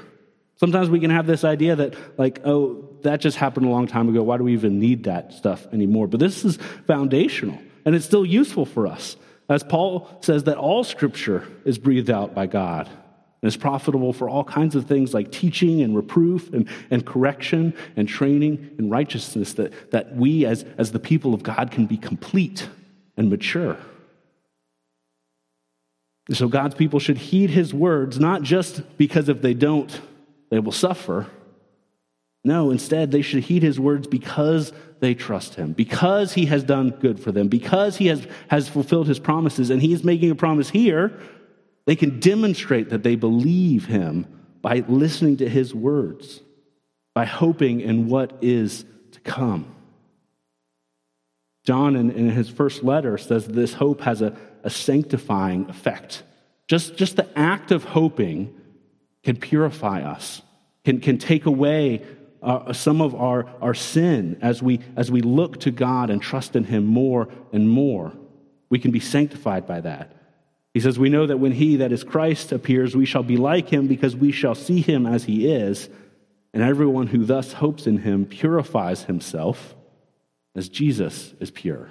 Sometimes 0.56 0.88
we 0.88 1.00
can 1.00 1.10
have 1.10 1.26
this 1.26 1.44
idea 1.44 1.76
that, 1.76 2.18
like, 2.18 2.40
oh, 2.44 2.88
that 3.02 3.20
just 3.20 3.36
happened 3.36 3.66
a 3.66 3.70
long 3.70 3.86
time 3.86 4.08
ago. 4.08 4.22
Why 4.22 4.36
do 4.36 4.44
we 4.44 4.52
even 4.52 4.78
need 4.78 5.04
that 5.04 5.32
stuff 5.32 5.66
anymore? 5.72 6.06
But 6.06 6.20
this 6.20 6.44
is 6.44 6.58
foundational, 6.86 7.58
and 7.84 7.94
it's 7.94 8.06
still 8.06 8.24
useful 8.24 8.64
for 8.64 8.86
us. 8.86 9.16
As 9.48 9.62
Paul 9.62 10.08
says, 10.20 10.44
that 10.44 10.56
all 10.56 10.84
Scripture 10.84 11.46
is 11.64 11.76
breathed 11.76 12.08
out 12.08 12.34
by 12.34 12.46
God 12.46 12.88
and 12.88 13.48
is 13.48 13.56
profitable 13.56 14.12
for 14.12 14.28
all 14.28 14.44
kinds 14.44 14.74
of 14.74 14.86
things 14.86 15.12
like 15.12 15.30
teaching 15.30 15.82
and 15.82 15.94
reproof 15.94 16.50
and, 16.52 16.68
and 16.90 17.04
correction 17.04 17.74
and 17.96 18.08
training 18.08 18.76
in 18.78 18.88
righteousness, 18.88 19.54
that, 19.54 19.90
that 19.90 20.16
we 20.16 20.46
as, 20.46 20.64
as 20.78 20.92
the 20.92 20.98
people 20.98 21.34
of 21.34 21.42
God 21.42 21.70
can 21.72 21.86
be 21.86 21.98
complete 21.98 22.68
and 23.16 23.28
mature. 23.28 23.76
So 26.32 26.48
God's 26.48 26.74
people 26.74 27.00
should 27.00 27.18
heed 27.18 27.50
his 27.50 27.74
words, 27.74 28.18
not 28.18 28.40
just 28.40 28.96
because 28.96 29.28
if 29.28 29.42
they 29.42 29.52
don't, 29.52 30.00
they 30.54 30.60
will 30.60 30.70
suffer, 30.70 31.26
No, 32.44 32.70
instead, 32.70 33.10
they 33.10 33.22
should 33.22 33.42
heed 33.42 33.64
his 33.64 33.80
words 33.80 34.06
because 34.06 34.72
they 35.00 35.12
trust 35.12 35.56
him, 35.56 35.72
because 35.72 36.34
he 36.34 36.46
has 36.46 36.62
done 36.62 36.90
good 36.90 37.18
for 37.18 37.32
them, 37.32 37.48
because 37.48 37.96
he 37.96 38.06
has, 38.06 38.24
has 38.46 38.68
fulfilled 38.68 39.08
his 39.08 39.18
promises, 39.18 39.70
and 39.70 39.82
he 39.82 39.92
is 39.92 40.04
making 40.04 40.30
a 40.30 40.36
promise 40.36 40.70
here. 40.70 41.18
They 41.86 41.96
can 41.96 42.20
demonstrate 42.20 42.90
that 42.90 43.02
they 43.02 43.16
believe 43.16 43.86
him 43.86 44.26
by 44.62 44.84
listening 44.86 45.38
to 45.38 45.48
his 45.48 45.74
words, 45.74 46.40
by 47.14 47.24
hoping 47.24 47.80
in 47.80 48.06
what 48.06 48.38
is 48.40 48.84
to 49.10 49.20
come. 49.22 49.74
John, 51.64 51.96
in, 51.96 52.12
in 52.12 52.30
his 52.30 52.48
first 52.48 52.84
letter, 52.84 53.18
says 53.18 53.48
this 53.48 53.74
hope 53.74 54.02
has 54.02 54.22
a, 54.22 54.36
a 54.62 54.70
sanctifying 54.70 55.68
effect. 55.68 56.22
Just, 56.68 56.94
just 56.94 57.16
the 57.16 57.26
act 57.36 57.72
of 57.72 57.82
hoping 57.82 58.54
can 59.24 59.36
purify 59.36 60.02
us, 60.02 60.42
can, 60.84 61.00
can 61.00 61.18
take 61.18 61.46
away 61.46 62.02
uh, 62.42 62.72
some 62.74 63.00
of 63.00 63.14
our, 63.14 63.46
our 63.62 63.74
sin 63.74 64.38
as 64.42 64.62
we, 64.62 64.80
as 64.96 65.10
we 65.10 65.22
look 65.22 65.60
to 65.60 65.70
God 65.70 66.10
and 66.10 66.20
trust 66.20 66.54
in 66.54 66.64
Him 66.64 66.84
more 66.84 67.28
and 67.52 67.68
more. 67.68 68.12
We 68.68 68.78
can 68.78 68.90
be 68.90 69.00
sanctified 69.00 69.66
by 69.66 69.80
that. 69.80 70.14
He 70.74 70.80
says, 70.80 70.98
We 70.98 71.08
know 71.08 71.26
that 71.26 71.38
when 71.38 71.52
He, 71.52 71.76
that 71.76 71.92
is 71.92 72.04
Christ, 72.04 72.52
appears, 72.52 72.94
we 72.94 73.06
shall 73.06 73.22
be 73.22 73.38
like 73.38 73.70
Him 73.70 73.86
because 73.86 74.14
we 74.14 74.30
shall 74.30 74.54
see 74.54 74.82
Him 74.82 75.06
as 75.06 75.24
He 75.24 75.50
is. 75.50 75.88
And 76.52 76.62
everyone 76.62 77.06
who 77.06 77.24
thus 77.24 77.54
hopes 77.54 77.86
in 77.86 77.98
Him 77.98 78.26
purifies 78.26 79.04
himself 79.04 79.74
as 80.54 80.68
Jesus 80.68 81.32
is 81.40 81.50
pure. 81.50 81.90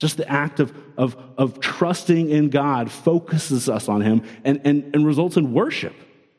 Just 0.00 0.16
the 0.16 0.28
act 0.28 0.60
of, 0.60 0.76
of, 0.96 1.16
of 1.36 1.60
trusting 1.60 2.30
in 2.30 2.50
God 2.50 2.90
focuses 2.90 3.68
us 3.68 3.88
on 3.88 4.00
Him 4.00 4.22
and, 4.44 4.60
and, 4.64 4.94
and 4.94 5.06
results 5.06 5.36
in 5.36 5.52
worship. 5.52 5.94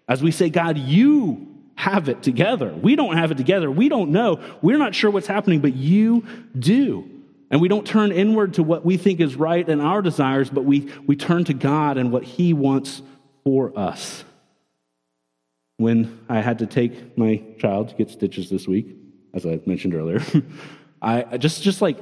As 0.10 0.24
we 0.24 0.32
say, 0.32 0.50
God, 0.50 0.78
you 0.78 1.48
have 1.76 2.10
it 2.10 2.24
together. 2.24 2.74
We 2.74 2.98
don't 2.98 3.16
have 3.16 3.32
it 3.32 3.38
together. 3.38 3.72
We 3.72 3.88
don't 3.88 4.12
know. 4.12 4.44
We're 4.62 4.80
not 4.80 4.96
sure 4.96 5.12
what's 5.12 5.28
happening, 5.28 5.62
but 5.62 5.76
you 5.76 6.26
do. 6.58 7.10
And 7.52 7.62
we 7.62 7.68
don't 7.68 7.86
turn 7.86 8.12
inward 8.12 8.56
to 8.56 8.64
what 8.64 8.84
we 8.84 8.98
think 8.98 9.22
is 9.22 9.36
right 9.36 9.68
and 9.68 9.82
our 9.82 10.02
desires, 10.02 10.50
but 10.50 10.66
we, 10.66 10.92
we 11.08 11.16
turn 11.16 11.46
to 11.46 11.54
God 11.54 11.98
and 11.98 12.12
what 12.12 12.24
He 12.24 12.54
wants 12.54 13.02
for 13.44 13.78
us. 13.78 14.24
When 15.78 16.20
I 16.28 16.42
had 16.42 16.60
to 16.60 16.66
take 16.66 17.18
my 17.18 17.42
child 17.58 17.90
to 17.90 17.96
get 17.96 18.10
stitches 18.10 18.50
this 18.50 18.68
week, 18.68 18.98
as 19.34 19.46
I 19.46 19.62
mentioned 19.66 19.94
earlier, 19.94 20.22
I 21.02 21.38
just 21.38 21.64
just 21.64 21.82
like 21.82 21.98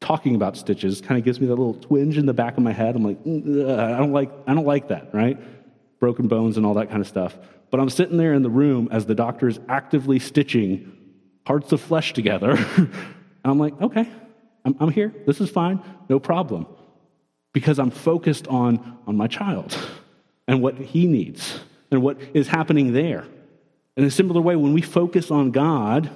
talking 0.00 0.36
about 0.36 0.56
stitches 0.56 1.00
kind 1.00 1.18
of 1.18 1.24
gives 1.24 1.40
me 1.40 1.48
that 1.48 1.56
little 1.56 1.74
twinge 1.74 2.16
in 2.16 2.26
the 2.26 2.34
back 2.34 2.56
of 2.56 2.62
my 2.62 2.72
head. 2.72 2.94
I'm 2.94 3.02
like, 3.02 3.24
mm, 3.24 3.68
uh, 3.68 3.94
I 3.94 3.98
don't 3.98 4.12
like 4.12 4.30
I 4.46 4.54
don't 4.54 4.66
like 4.66 4.88
that, 4.88 5.12
right? 5.12 5.38
Broken 6.00 6.28
bones 6.28 6.56
and 6.56 6.64
all 6.64 6.74
that 6.74 6.90
kind 6.90 7.00
of 7.00 7.08
stuff. 7.08 7.36
But 7.70 7.80
I'm 7.80 7.90
sitting 7.90 8.16
there 8.16 8.34
in 8.34 8.42
the 8.42 8.50
room 8.50 8.88
as 8.90 9.06
the 9.06 9.14
doctor 9.14 9.48
is 9.48 9.60
actively 9.68 10.18
stitching 10.18 10.92
parts 11.44 11.72
of 11.72 11.80
flesh 11.80 12.12
together. 12.12 12.52
and 12.76 12.90
I'm 13.44 13.58
like, 13.58 13.80
okay, 13.80 14.08
I'm, 14.64 14.76
I'm 14.80 14.90
here. 14.90 15.14
This 15.26 15.40
is 15.40 15.50
fine. 15.50 15.82
No 16.08 16.18
problem. 16.18 16.66
Because 17.52 17.78
I'm 17.78 17.90
focused 17.90 18.46
on, 18.48 18.98
on 19.06 19.16
my 19.16 19.26
child 19.26 19.76
and 20.46 20.62
what 20.62 20.76
he 20.76 21.06
needs 21.06 21.58
and 21.90 22.02
what 22.02 22.18
is 22.34 22.48
happening 22.48 22.92
there. 22.92 23.26
In 23.96 24.04
a 24.04 24.10
similar 24.10 24.40
way, 24.40 24.56
when 24.56 24.72
we 24.72 24.82
focus 24.82 25.30
on 25.30 25.50
God, 25.50 26.10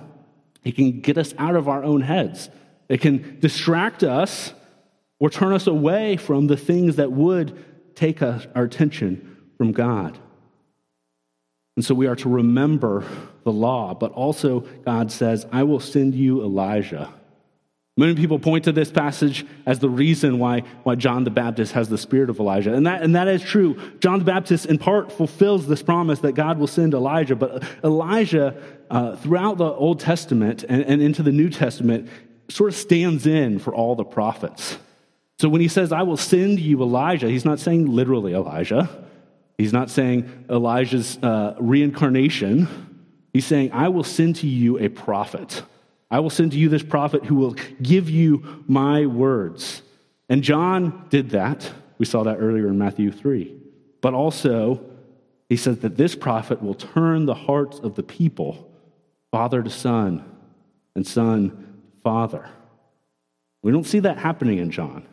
it 0.64 0.76
can 0.76 1.00
get 1.00 1.18
us 1.18 1.34
out 1.38 1.56
of 1.56 1.68
our 1.68 1.82
own 1.82 2.02
heads. 2.02 2.48
It 2.88 3.00
can 3.00 3.40
distract 3.40 4.04
us 4.04 4.52
or 5.18 5.30
turn 5.30 5.52
us 5.52 5.66
away 5.66 6.16
from 6.16 6.46
the 6.46 6.56
things 6.56 6.96
that 6.96 7.10
would 7.10 7.94
take 7.94 8.22
us, 8.22 8.46
our 8.54 8.64
attention 8.64 9.31
from 9.62 9.70
God. 9.70 10.18
And 11.76 11.84
so 11.84 11.94
we 11.94 12.08
are 12.08 12.16
to 12.16 12.28
remember 12.28 13.04
the 13.44 13.52
law, 13.52 13.94
but 13.94 14.10
also 14.10 14.66
God 14.84 15.12
says, 15.12 15.46
I 15.52 15.62
will 15.62 15.78
send 15.78 16.16
you 16.16 16.42
Elijah. 16.42 17.14
Many 17.96 18.16
people 18.16 18.40
point 18.40 18.64
to 18.64 18.72
this 18.72 18.90
passage 18.90 19.46
as 19.64 19.78
the 19.78 19.88
reason 19.88 20.40
why, 20.40 20.64
why 20.82 20.96
John 20.96 21.22
the 21.22 21.30
Baptist 21.30 21.74
has 21.74 21.88
the 21.88 21.96
spirit 21.96 22.28
of 22.28 22.40
Elijah. 22.40 22.74
And 22.74 22.84
that, 22.88 23.02
and 23.02 23.14
that 23.14 23.28
is 23.28 23.40
true. 23.40 23.80
John 24.00 24.18
the 24.18 24.24
Baptist, 24.24 24.66
in 24.66 24.78
part, 24.78 25.12
fulfills 25.12 25.68
this 25.68 25.80
promise 25.80 26.18
that 26.18 26.32
God 26.32 26.58
will 26.58 26.66
send 26.66 26.92
Elijah. 26.92 27.36
But 27.36 27.62
Elijah, 27.84 28.60
uh, 28.90 29.14
throughout 29.14 29.58
the 29.58 29.72
Old 29.72 30.00
Testament 30.00 30.64
and, 30.68 30.82
and 30.86 31.00
into 31.00 31.22
the 31.22 31.30
New 31.30 31.50
Testament, 31.50 32.08
sort 32.48 32.70
of 32.70 32.74
stands 32.74 33.28
in 33.28 33.60
for 33.60 33.72
all 33.72 33.94
the 33.94 34.02
prophets. 34.02 34.76
So 35.42 35.48
when 35.48 35.60
he 35.60 35.66
says, 35.66 35.92
I 35.92 36.02
will 36.02 36.16
send 36.16 36.60
you 36.60 36.80
Elijah, 36.82 37.28
he's 37.28 37.44
not 37.44 37.58
saying 37.58 37.86
literally 37.86 38.32
Elijah. 38.32 38.88
He's 39.58 39.72
not 39.72 39.90
saying 39.90 40.46
Elijah's 40.50 41.18
uh, 41.18 41.54
reincarnation. 41.60 42.68
He's 43.32 43.46
saying, 43.46 43.72
I 43.72 43.88
will 43.88 44.04
send 44.04 44.36
to 44.36 44.46
you 44.46 44.78
a 44.78 44.88
prophet. 44.88 45.62
I 46.10 46.20
will 46.20 46.30
send 46.30 46.52
to 46.52 46.58
you 46.58 46.68
this 46.68 46.82
prophet 46.82 47.24
who 47.24 47.36
will 47.36 47.56
give 47.80 48.10
you 48.10 48.64
my 48.66 49.06
words. 49.06 49.82
And 50.28 50.42
John 50.42 51.06
did 51.10 51.30
that. 51.30 51.70
We 51.98 52.06
saw 52.06 52.22
that 52.24 52.36
earlier 52.36 52.68
in 52.68 52.78
Matthew 52.78 53.12
3. 53.12 53.56
But 54.00 54.14
also, 54.14 54.84
he 55.48 55.56
says 55.56 55.78
that 55.80 55.96
this 55.96 56.14
prophet 56.14 56.62
will 56.62 56.74
turn 56.74 57.26
the 57.26 57.34
hearts 57.34 57.78
of 57.78 57.94
the 57.94 58.02
people, 58.02 58.70
father 59.30 59.62
to 59.62 59.70
son, 59.70 60.24
and 60.94 61.06
son 61.06 61.50
to 61.50 61.56
father. 62.02 62.48
We 63.62 63.70
don't 63.70 63.84
see 63.84 64.00
that 64.00 64.18
happening 64.18 64.58
in 64.58 64.70
John, 64.70 65.06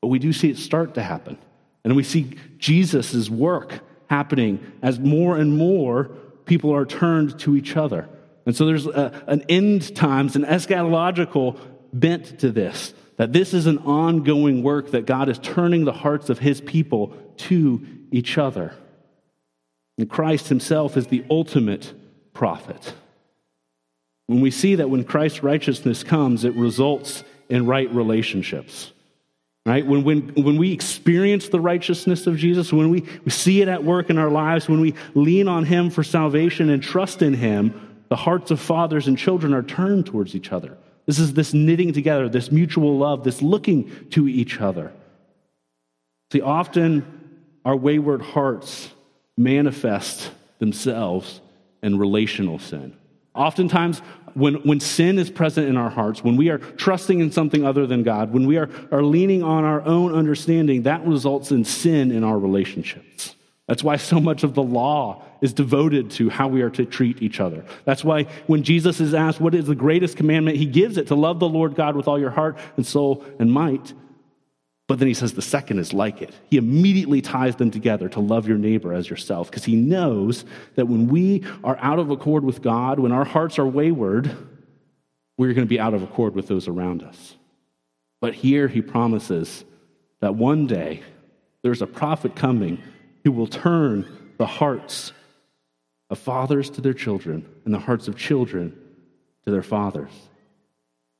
but 0.00 0.08
we 0.08 0.18
do 0.18 0.32
see 0.32 0.50
it 0.50 0.56
start 0.56 0.94
to 0.94 1.02
happen. 1.02 1.38
And 1.84 1.96
we 1.96 2.02
see 2.02 2.36
Jesus' 2.58 3.28
work 3.28 3.80
happening 4.08 4.60
as 4.82 4.98
more 5.00 5.36
and 5.36 5.56
more 5.56 6.04
people 6.44 6.74
are 6.74 6.84
turned 6.84 7.38
to 7.40 7.56
each 7.56 7.76
other. 7.76 8.08
And 8.46 8.54
so 8.54 8.66
there's 8.66 8.86
a, 8.86 9.24
an 9.26 9.44
end 9.48 9.94
times, 9.94 10.36
an 10.36 10.44
eschatological 10.44 11.58
bent 11.92 12.40
to 12.40 12.50
this, 12.50 12.94
that 13.16 13.32
this 13.32 13.54
is 13.54 13.66
an 13.66 13.78
ongoing 13.78 14.62
work 14.62 14.90
that 14.92 15.06
God 15.06 15.28
is 15.28 15.38
turning 15.38 15.84
the 15.84 15.92
hearts 15.92 16.30
of 16.30 16.38
his 16.38 16.60
people 16.60 17.16
to 17.36 17.86
each 18.10 18.38
other. 18.38 18.74
And 19.98 20.08
Christ 20.08 20.48
himself 20.48 20.96
is 20.96 21.06
the 21.08 21.24
ultimate 21.30 21.92
prophet. 22.32 22.94
When 24.26 24.40
we 24.40 24.50
see 24.50 24.76
that 24.76 24.90
when 24.90 25.04
Christ's 25.04 25.42
righteousness 25.42 26.02
comes, 26.02 26.44
it 26.44 26.54
results 26.54 27.24
in 27.48 27.66
right 27.66 27.92
relationships. 27.92 28.91
Right? 29.64 29.86
When, 29.86 30.02
when, 30.02 30.28
when 30.34 30.56
we 30.56 30.72
experience 30.72 31.48
the 31.48 31.60
righteousness 31.60 32.26
of 32.26 32.36
Jesus, 32.36 32.72
when 32.72 32.90
we, 32.90 33.06
we 33.24 33.30
see 33.30 33.62
it 33.62 33.68
at 33.68 33.84
work 33.84 34.10
in 34.10 34.18
our 34.18 34.30
lives, 34.30 34.68
when 34.68 34.80
we 34.80 34.94
lean 35.14 35.46
on 35.46 35.64
Him 35.64 35.88
for 35.88 36.02
salvation 36.02 36.68
and 36.68 36.82
trust 36.82 37.22
in 37.22 37.34
Him, 37.34 38.04
the 38.08 38.16
hearts 38.16 38.50
of 38.50 38.60
fathers 38.60 39.06
and 39.06 39.16
children 39.16 39.54
are 39.54 39.62
turned 39.62 40.06
towards 40.06 40.34
each 40.34 40.50
other. 40.50 40.76
This 41.06 41.18
is 41.18 41.34
this 41.34 41.54
knitting 41.54 41.92
together, 41.92 42.28
this 42.28 42.50
mutual 42.50 42.98
love, 42.98 43.22
this 43.22 43.40
looking 43.40 44.08
to 44.10 44.28
each 44.28 44.60
other. 44.60 44.92
See, 46.32 46.40
often 46.40 47.04
our 47.64 47.76
wayward 47.76 48.22
hearts 48.22 48.90
manifest 49.36 50.30
themselves 50.58 51.40
in 51.82 51.98
relational 51.98 52.58
sin. 52.58 52.96
Oftentimes, 53.34 54.00
when, 54.34 54.54
when 54.56 54.80
sin 54.80 55.18
is 55.18 55.30
present 55.30 55.68
in 55.68 55.76
our 55.76 55.90
hearts, 55.90 56.22
when 56.24 56.36
we 56.36 56.48
are 56.48 56.58
trusting 56.58 57.20
in 57.20 57.30
something 57.32 57.64
other 57.64 57.86
than 57.86 58.02
God, 58.02 58.32
when 58.32 58.46
we 58.46 58.56
are, 58.56 58.68
are 58.90 59.02
leaning 59.02 59.42
on 59.42 59.64
our 59.64 59.82
own 59.82 60.14
understanding, 60.14 60.82
that 60.82 61.06
results 61.06 61.50
in 61.50 61.64
sin 61.64 62.10
in 62.10 62.24
our 62.24 62.38
relationships. 62.38 63.36
That's 63.68 63.84
why 63.84 63.96
so 63.96 64.20
much 64.20 64.42
of 64.42 64.54
the 64.54 64.62
law 64.62 65.24
is 65.40 65.52
devoted 65.52 66.10
to 66.12 66.28
how 66.28 66.48
we 66.48 66.62
are 66.62 66.70
to 66.70 66.84
treat 66.84 67.22
each 67.22 67.40
other. 67.40 67.64
That's 67.84 68.04
why 68.04 68.24
when 68.46 68.62
Jesus 68.62 69.00
is 69.00 69.14
asked, 69.14 69.40
What 69.40 69.54
is 69.54 69.66
the 69.66 69.74
greatest 69.74 70.16
commandment? 70.16 70.56
he 70.56 70.66
gives 70.66 70.96
it 70.96 71.06
to 71.08 71.14
love 71.14 71.38
the 71.38 71.48
Lord 71.48 71.74
God 71.74 71.96
with 71.96 72.08
all 72.08 72.18
your 72.18 72.30
heart 72.30 72.58
and 72.76 72.86
soul 72.86 73.24
and 73.38 73.50
might. 73.52 73.94
But 74.88 74.98
then 74.98 75.08
he 75.08 75.14
says 75.14 75.32
the 75.32 75.42
second 75.42 75.78
is 75.78 75.92
like 75.92 76.20
it. 76.22 76.34
He 76.50 76.56
immediately 76.56 77.20
ties 77.22 77.56
them 77.56 77.70
together 77.70 78.08
to 78.10 78.20
love 78.20 78.48
your 78.48 78.58
neighbor 78.58 78.92
as 78.92 79.08
yourself 79.08 79.50
because 79.50 79.64
he 79.64 79.76
knows 79.76 80.44
that 80.74 80.86
when 80.86 81.06
we 81.08 81.44
are 81.64 81.78
out 81.80 81.98
of 81.98 82.10
accord 82.10 82.44
with 82.44 82.62
God, 82.62 82.98
when 82.98 83.12
our 83.12 83.24
hearts 83.24 83.58
are 83.58 83.66
wayward, 83.66 84.36
we're 85.38 85.54
going 85.54 85.66
to 85.66 85.70
be 85.70 85.80
out 85.80 85.94
of 85.94 86.02
accord 86.02 86.34
with 86.34 86.48
those 86.48 86.68
around 86.68 87.02
us. 87.02 87.36
But 88.20 88.34
here 88.34 88.68
he 88.68 88.82
promises 88.82 89.64
that 90.20 90.34
one 90.34 90.66
day 90.66 91.02
there's 91.62 91.82
a 91.82 91.86
prophet 91.86 92.36
coming 92.36 92.82
who 93.24 93.32
will 93.32 93.46
turn 93.46 94.32
the 94.38 94.46
hearts 94.46 95.12
of 96.10 96.18
fathers 96.18 96.68
to 96.70 96.80
their 96.80 96.92
children 96.92 97.48
and 97.64 97.72
the 97.72 97.78
hearts 97.78 98.08
of 98.08 98.16
children 98.16 98.76
to 99.44 99.50
their 99.50 99.62
fathers. 99.62 100.12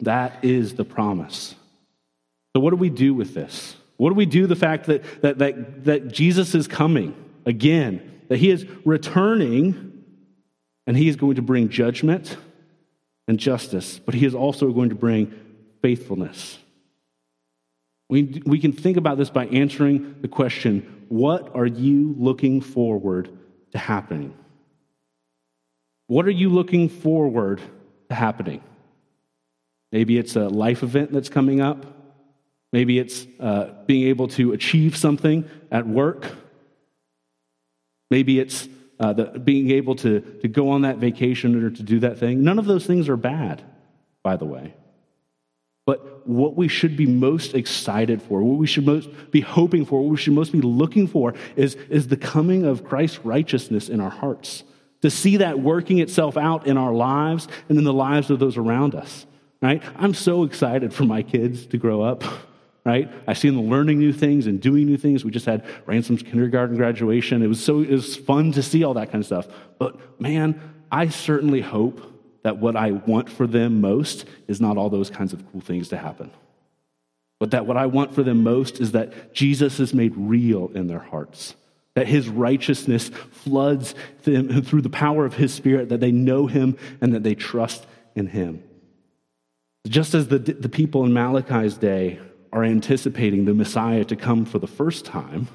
That 0.01 0.45
is 0.45 0.75
the 0.75 0.85
promise. 0.85 1.55
So, 2.55 2.61
what 2.61 2.71
do 2.71 2.77
we 2.77 2.91
do 2.91 3.15
with 3.15 3.35
this? 3.35 3.77
What 3.97 4.11
do 4.11 4.15
we 4.15 4.27
do 4.27 4.47
the 4.47 4.57
fact 4.57 4.87
that, 4.87 5.23
that, 5.23 5.39
that, 5.39 5.85
that 5.85 6.09
Jesus 6.09 6.55
is 6.55 6.67
coming 6.67 7.15
again, 7.47 8.21
that 8.29 8.39
he 8.39 8.51
is 8.51 8.67
returning, 8.85 10.05
and 10.87 10.97
he 10.97 11.09
is 11.09 11.17
going 11.17 11.37
to 11.37 11.43
bring 11.43 11.69
judgment 11.69 12.37
and 13.29 13.39
justice, 13.39 13.99
but 13.99 14.15
he 14.15 14.27
is 14.27 14.35
also 14.35 14.73
going 14.73 14.89
to 14.89 14.95
bring 14.95 15.33
faithfulness? 15.83 16.59
We, 18.09 18.43
we 18.45 18.59
can 18.59 18.73
think 18.73 18.97
about 18.97 19.17
this 19.17 19.31
by 19.31 19.47
answering 19.47 20.17
the 20.21 20.29
question 20.29 21.07
what 21.09 21.55
are 21.55 21.67
you 21.67 22.15
looking 22.19 22.61
forward 22.61 23.31
to 23.73 23.79
happening? 23.79 24.35
What 26.07 26.27
are 26.27 26.31
you 26.31 26.49
looking 26.49 26.89
forward 26.89 27.61
to 28.09 28.15
happening? 28.15 28.63
Maybe 29.93 30.19
it's 30.19 30.37
a 30.37 30.49
life 30.49 30.83
event 30.83 31.13
that's 31.13 31.29
coming 31.29 31.61
up. 31.61 31.87
Maybe 32.73 32.99
it's 32.99 33.27
uh, 33.39 33.71
being 33.87 34.09
able 34.09 34.29
to 34.29 34.53
achieve 34.53 34.97
something 34.97 35.49
at 35.71 35.87
work. 35.87 36.27
Maybe 38.11 38.41
it's 38.41 38.69
uh, 38.99 39.13
the, 39.13 39.25
being 39.39 39.71
able 39.73 39.97
to, 39.97 40.21
to 40.21 40.49
go 40.49 40.71
on 40.71 40.83
that 40.83 40.97
vacation 40.97 41.63
or 41.63 41.71
to 41.71 41.83
do 41.83 42.01
that 42.01 42.19
thing. 42.19 42.43
None 42.43 42.59
of 42.59 42.65
those 42.65 42.87
things 42.87 43.09
are 43.09 43.17
bad, 43.17 43.63
by 44.23 44.37
the 44.37 44.45
way. 44.45 44.75
But 45.85 46.27
what 46.27 46.57
we 46.57 46.69
should 46.69 46.97
be 46.97 47.07
most 47.07 47.55
excited 47.55 48.23
for, 48.23 48.43
what 48.43 48.59
we 48.59 48.67
should 48.67 48.87
most 48.87 49.09
be 49.31 49.41
hoping 49.41 49.85
for, 49.85 50.01
what 50.01 50.11
we 50.11 50.17
should 50.17 50.33
most 50.33 50.53
be 50.53 50.61
looking 50.61 51.09
for 51.09 51.35
is, 51.57 51.75
is 51.91 52.09
the 52.09 52.17
coming 52.17 52.65
of 52.65 52.85
Christ's 52.85 53.19
righteousness 53.25 53.89
in 53.89 54.01
our 54.01 54.11
hearts. 54.11 54.63
To 55.03 55.11
see 55.11 55.39
that 55.39 55.59
working 55.59 55.99
itself 55.99 56.37
out 56.37 56.69
in 56.69 56.79
our 56.79 56.93
lives 56.93 57.49
and 57.69 57.77
in 57.77 57.85
the 57.85 57.93
lives 57.93 58.31
of 58.31 58.39
those 58.39 58.57
around 58.57 58.95
us. 58.95 59.27
Right? 59.61 59.83
I'm 59.97 60.15
so 60.15 60.45
excited 60.45 60.95
for 60.95 61.05
my 61.05 61.23
kids 61.23 61.67
to 61.67 61.77
grow 61.77 62.03
up. 62.03 62.25
Right? 62.85 63.09
I 63.29 63.35
see 63.35 63.49
them 63.49 63.69
learning 63.69 64.01
new 64.01 64.13
things 64.13 64.49
and 64.49 64.61
doing 64.61 64.87
new 64.87 64.97
things. 64.97 65.25
We 65.25 65.31
just 65.31 65.47
had 65.47 65.65
Ransom's 65.87 66.23
kindergarten 66.23 66.77
graduation. 66.77 67.43
It 67.43 67.47
was 67.47 67.63
so 67.63 67.81
it 67.81 67.91
was 67.91 68.17
fun 68.17 68.51
to 68.53 68.63
see 68.63 68.83
all 68.83 68.95
that 68.95 69.13
kind 69.13 69.23
of 69.23 69.27
stuff. 69.27 69.47
But 69.79 70.21
man, 70.21 70.61
I 70.91 71.09
certainly 71.09 71.61
hope 71.61 72.01
that 72.43 72.59
what 72.59 72.77
I 72.77 72.91
want 72.91 73.31
for 73.31 73.47
them 73.47 73.81
most 73.81 74.25
is 74.49 74.61
not 74.61 74.77
all 74.77 74.91
those 74.91 75.11
kinds 75.11 75.33
of 75.33 75.51
cool 75.53 75.61
things 75.61 75.89
to 75.91 75.97
happen. 75.97 76.31
But 77.39 77.53
that 77.53 77.67
what 77.67 77.77
I 77.77 77.87
want 77.87 78.15
for 78.15 78.23
them 78.23 78.43
most 78.43 78.81
is 78.81 78.93
that 78.93 79.35
Jesus 79.35 79.81
is 79.81 79.95
made 79.95 80.13
real 80.17 80.71
in 80.75 80.87
their 80.87 81.01
hearts, 81.01 81.55
that 81.95 82.07
his 82.07 82.29
righteousness 82.29 83.09
floods 83.31 83.95
them 84.25 84.63
through 84.63 84.83
the 84.83 84.91
power 84.91 85.25
of 85.25 85.35
his 85.35 85.53
spirit, 85.53 85.89
that 85.89 86.01
they 86.01 86.13
know 86.13 86.47
him 86.47 86.77
and 87.01 87.15
that 87.15 87.23
they 87.23 87.35
trust 87.35 87.87
in 88.15 88.27
him. 88.29 88.63
Just 89.89 90.15
as 90.15 90.29
the, 90.29 90.39
the 90.39 90.69
people 90.69 91.05
in 91.05 91.13
Malachi's 91.13 91.77
day 91.77 92.21
are 92.53 92.65
anticipating 92.65 93.45
the 93.45 93.55
Messiah 93.55 94.05
to 94.05 94.17
come 94.17 94.45
for 94.45 94.59
the 94.59 94.67
first 94.67 95.05
time, 95.05 95.49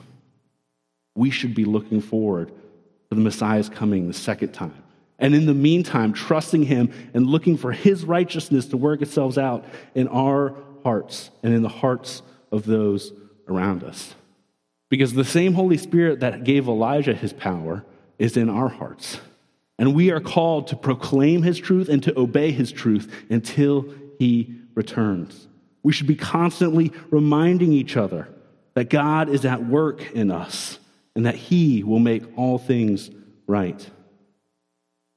we 1.15 1.29
should 1.29 1.53
be 1.53 1.65
looking 1.65 2.01
forward 2.01 2.49
to 2.49 3.15
the 3.15 3.21
Messiah's 3.21 3.69
coming 3.69 4.07
the 4.07 4.13
second 4.13 4.53
time 4.53 4.83
and 5.19 5.33
in 5.33 5.45
the 5.45 5.53
meantime, 5.53 6.13
trusting 6.13 6.63
Him 6.63 6.91
and 7.13 7.25
looking 7.25 7.57
for 7.57 7.71
His 7.71 8.05
righteousness 8.05 8.67
to 8.67 8.77
work 8.77 9.01
itself 9.01 9.37
out 9.37 9.65
in 9.95 10.07
our 10.07 10.55
hearts 10.83 11.31
and 11.43 11.53
in 11.53 11.63
the 11.63 11.69
hearts 11.69 12.21
of 12.51 12.65
those 12.65 13.13
around 13.47 13.83
us. 13.83 14.13
Because 14.89 15.13
the 15.13 15.25
same 15.25 15.53
Holy 15.53 15.77
Spirit 15.77 16.19
that 16.21 16.43
gave 16.43 16.67
Elijah 16.67 17.13
his 17.13 17.33
power 17.33 17.83
is 18.19 18.37
in 18.37 18.49
our 18.49 18.69
hearts. 18.69 19.19
And 19.79 19.93
we 19.93 20.11
are 20.11 20.19
called 20.19 20.67
to 20.67 20.75
proclaim 20.75 21.43
His 21.43 21.59
truth 21.59 21.89
and 21.89 22.01
to 22.03 22.17
obey 22.17 22.51
His 22.51 22.71
truth 22.71 23.11
until 23.29 23.85
He 24.17 24.55
returns. 24.75 25.47
We 25.87 25.93
should 25.93 26.05
be 26.05 26.15
constantly 26.17 26.91
reminding 27.11 27.71
each 27.71 27.95
other 27.95 28.27
that 28.73 28.89
God 28.89 29.29
is 29.29 29.45
at 29.45 29.65
work 29.65 30.11
in 30.11 30.31
us 30.31 30.79
and 31.15 31.25
that 31.25 31.35
He 31.35 31.81
will 31.81 31.99
make 31.99 32.23
all 32.37 32.57
things 32.57 33.09
right. 33.47 33.89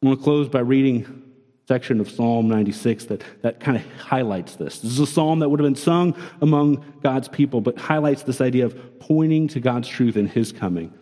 I 0.01 0.07
want 0.07 0.21
to 0.21 0.23
close 0.23 0.49
by 0.49 0.61
reading 0.61 1.25
section 1.67 1.99
of 1.99 2.09
Psalm 2.09 2.47
96 2.47 3.07
that, 3.07 3.25
that 3.43 3.59
kind 3.59 3.79
of 3.79 3.93
highlights 3.95 4.55
this. 4.55 4.79
This 4.79 4.93
is 4.93 5.01
a 5.01 5.09
psalm 5.09 5.41
that 5.41 5.49
would 5.49 5.59
have 5.59 5.67
been 5.67 5.75
sung 5.75 6.15
among 6.41 6.85
God's 7.03 7.27
people, 7.27 7.61
but 7.61 7.77
highlights 7.77 8.23
this 8.23 8.41
idea 8.41 8.67
of 8.67 9.01
pointing 9.01 9.49
to 9.49 9.59
God's 9.59 9.89
truth 9.89 10.17
in 10.17 10.29
his 10.29 10.53
coming. 10.53 10.95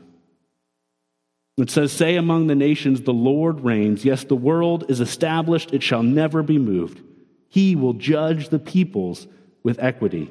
It 1.59 1.69
says, 1.69 1.93
Say 1.93 2.17
among 2.17 2.47
the 2.47 2.55
nations, 2.55 3.03
the 3.03 3.13
Lord 3.13 3.61
reigns. 3.61 4.03
Yes, 4.03 4.25
the 4.25 4.35
world 4.35 4.91
is 4.91 5.01
established, 5.01 5.75
it 5.75 5.83
shall 5.83 6.03
never 6.03 6.43
be 6.43 6.57
moved. 6.57 7.03
He 7.51 7.77
will 7.77 7.93
judge 7.93 8.49
the 8.49 8.59
peoples 8.59 9.27
with 9.63 9.79
equity. 9.79 10.31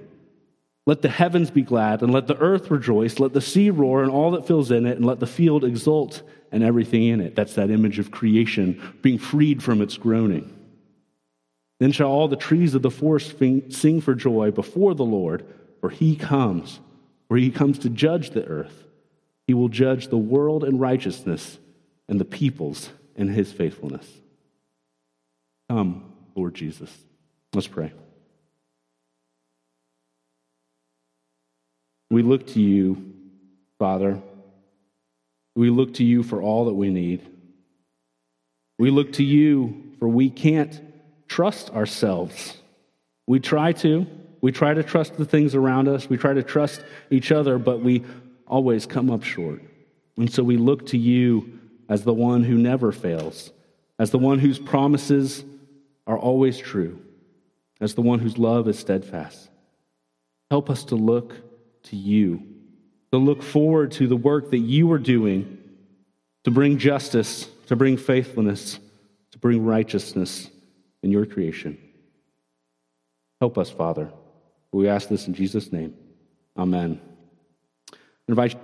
Let 0.85 1.01
the 1.01 1.09
heavens 1.09 1.51
be 1.51 1.63
glad, 1.63 2.01
and 2.01 2.13
let 2.13 2.27
the 2.27 2.37
earth 2.37 2.71
rejoice. 2.71 3.19
Let 3.19 3.33
the 3.33 3.41
sea 3.41 3.69
roar, 3.69 4.03
and 4.03 4.11
all 4.11 4.31
that 4.31 4.47
fills 4.47 4.71
in 4.71 4.85
it, 4.85 4.97
and 4.97 5.05
let 5.05 5.19
the 5.19 5.27
field 5.27 5.65
exult 5.65 6.23
and 6.51 6.63
everything 6.63 7.03
in 7.03 7.19
it. 7.19 7.35
That's 7.35 7.55
that 7.55 7.69
image 7.69 7.99
of 7.99 8.09
creation 8.09 8.81
being 9.01 9.19
freed 9.19 9.61
from 9.61 9.81
its 9.81 9.97
groaning. 9.97 10.53
Then 11.79 11.91
shall 11.91 12.09
all 12.09 12.27
the 12.27 12.35
trees 12.37 12.73
of 12.73 12.81
the 12.81 12.89
forest 12.89 13.37
sing 13.37 14.01
for 14.01 14.15
joy 14.15 14.51
before 14.51 14.95
the 14.95 15.05
Lord, 15.05 15.45
for 15.81 15.89
he 15.89 16.15
comes, 16.15 16.79
for 17.27 17.37
he 17.37 17.51
comes 17.51 17.79
to 17.79 17.89
judge 17.89 18.29
the 18.29 18.45
earth. 18.45 18.85
He 19.45 19.53
will 19.53 19.69
judge 19.69 20.07
the 20.07 20.17
world 20.17 20.63
in 20.63 20.79
righteousness 20.79 21.59
and 22.07 22.19
the 22.19 22.25
peoples 22.25 22.89
in 23.15 23.27
his 23.27 23.51
faithfulness. 23.51 24.09
Come, 25.69 26.13
Lord 26.35 26.55
Jesus. 26.55 26.91
Let's 27.53 27.67
pray. 27.67 27.91
We 32.17 32.23
look 32.23 32.47
to 32.47 32.60
you, 32.60 33.13
Father. 33.77 34.19
We 35.56 35.69
look 35.69 35.93
to 35.93 36.03
you 36.03 36.23
for 36.23 36.41
all 36.41 36.65
that 36.65 36.73
we 36.73 36.89
need. 36.89 37.21
We 38.80 38.89
look 38.89 39.13
to 39.13 39.23
you 39.23 39.93
for 39.99 40.08
we 40.08 40.32
can't 40.32 40.82
trust 41.27 41.69
ourselves. 41.69 42.58
We 43.27 43.39
try 43.39 43.71
to. 43.73 44.08
We 44.41 44.51
try 44.51 44.73
to 44.73 44.82
trust 44.82 45.15
the 45.17 45.25
things 45.25 45.53
around 45.53 45.88
us. 45.88 46.10
We 46.10 46.17
try 46.17 46.34
to 46.34 46.41
trust 46.41 46.84
each 47.12 47.32
other, 47.32 47.60
but 47.60 47.84
we 47.84 48.03
always 48.47 48.88
come 48.88 49.12
up 49.12 49.21
short. 49.21 49.62
And 50.17 50.34
so 50.34 50.41
we 50.41 50.58
look 50.58 50.88
to 50.88 50.97
you 50.97 51.60
as 51.88 52.03
the 52.03 52.15
one 52.15 52.43
who 52.43 52.58
never 52.58 52.91
fails, 52.91 53.51
as 53.99 54.10
the 54.10 54.17
one 54.17 54.39
whose 54.39 54.58
promises 54.58 55.45
are 56.08 56.17
always 56.17 56.58
true, 56.58 56.99
as 57.80 57.93
the 57.93 58.01
one 58.01 58.17
whose 58.17 58.39
love 58.39 58.67
is 58.67 58.80
steadfast. 58.80 59.51
Help 60.49 60.71
us 60.71 60.84
to 60.86 60.95
look 60.95 61.36
to 61.89 61.95
you 61.95 62.43
to 63.12 63.17
look 63.17 63.41
forward 63.41 63.91
to 63.93 64.08
the 64.08 64.17
work 64.17 64.52
that 64.52 64.60
you 64.60 64.91
are 64.91 65.00
doing 65.00 65.58
to 66.43 66.52
bring 66.52 66.78
justice, 66.78 67.50
to 67.67 67.76
bring 67.76 67.97
faithfulness, 67.97 68.80
to 69.32 69.38
bring 69.38 69.65
righteousness 69.65 70.50
in 71.04 71.12
your 71.12 71.26
creation. 71.26 71.78
Help 73.41 73.58
us, 73.58 73.69
Father. 73.69 74.10
We 74.71 74.88
ask 74.88 75.10
this 75.10 75.28
in 75.28 75.34
Jesus' 75.34 75.73
name. 75.73 75.93
Amen. 76.58 77.02
I 77.91 77.97
invite 78.30 78.56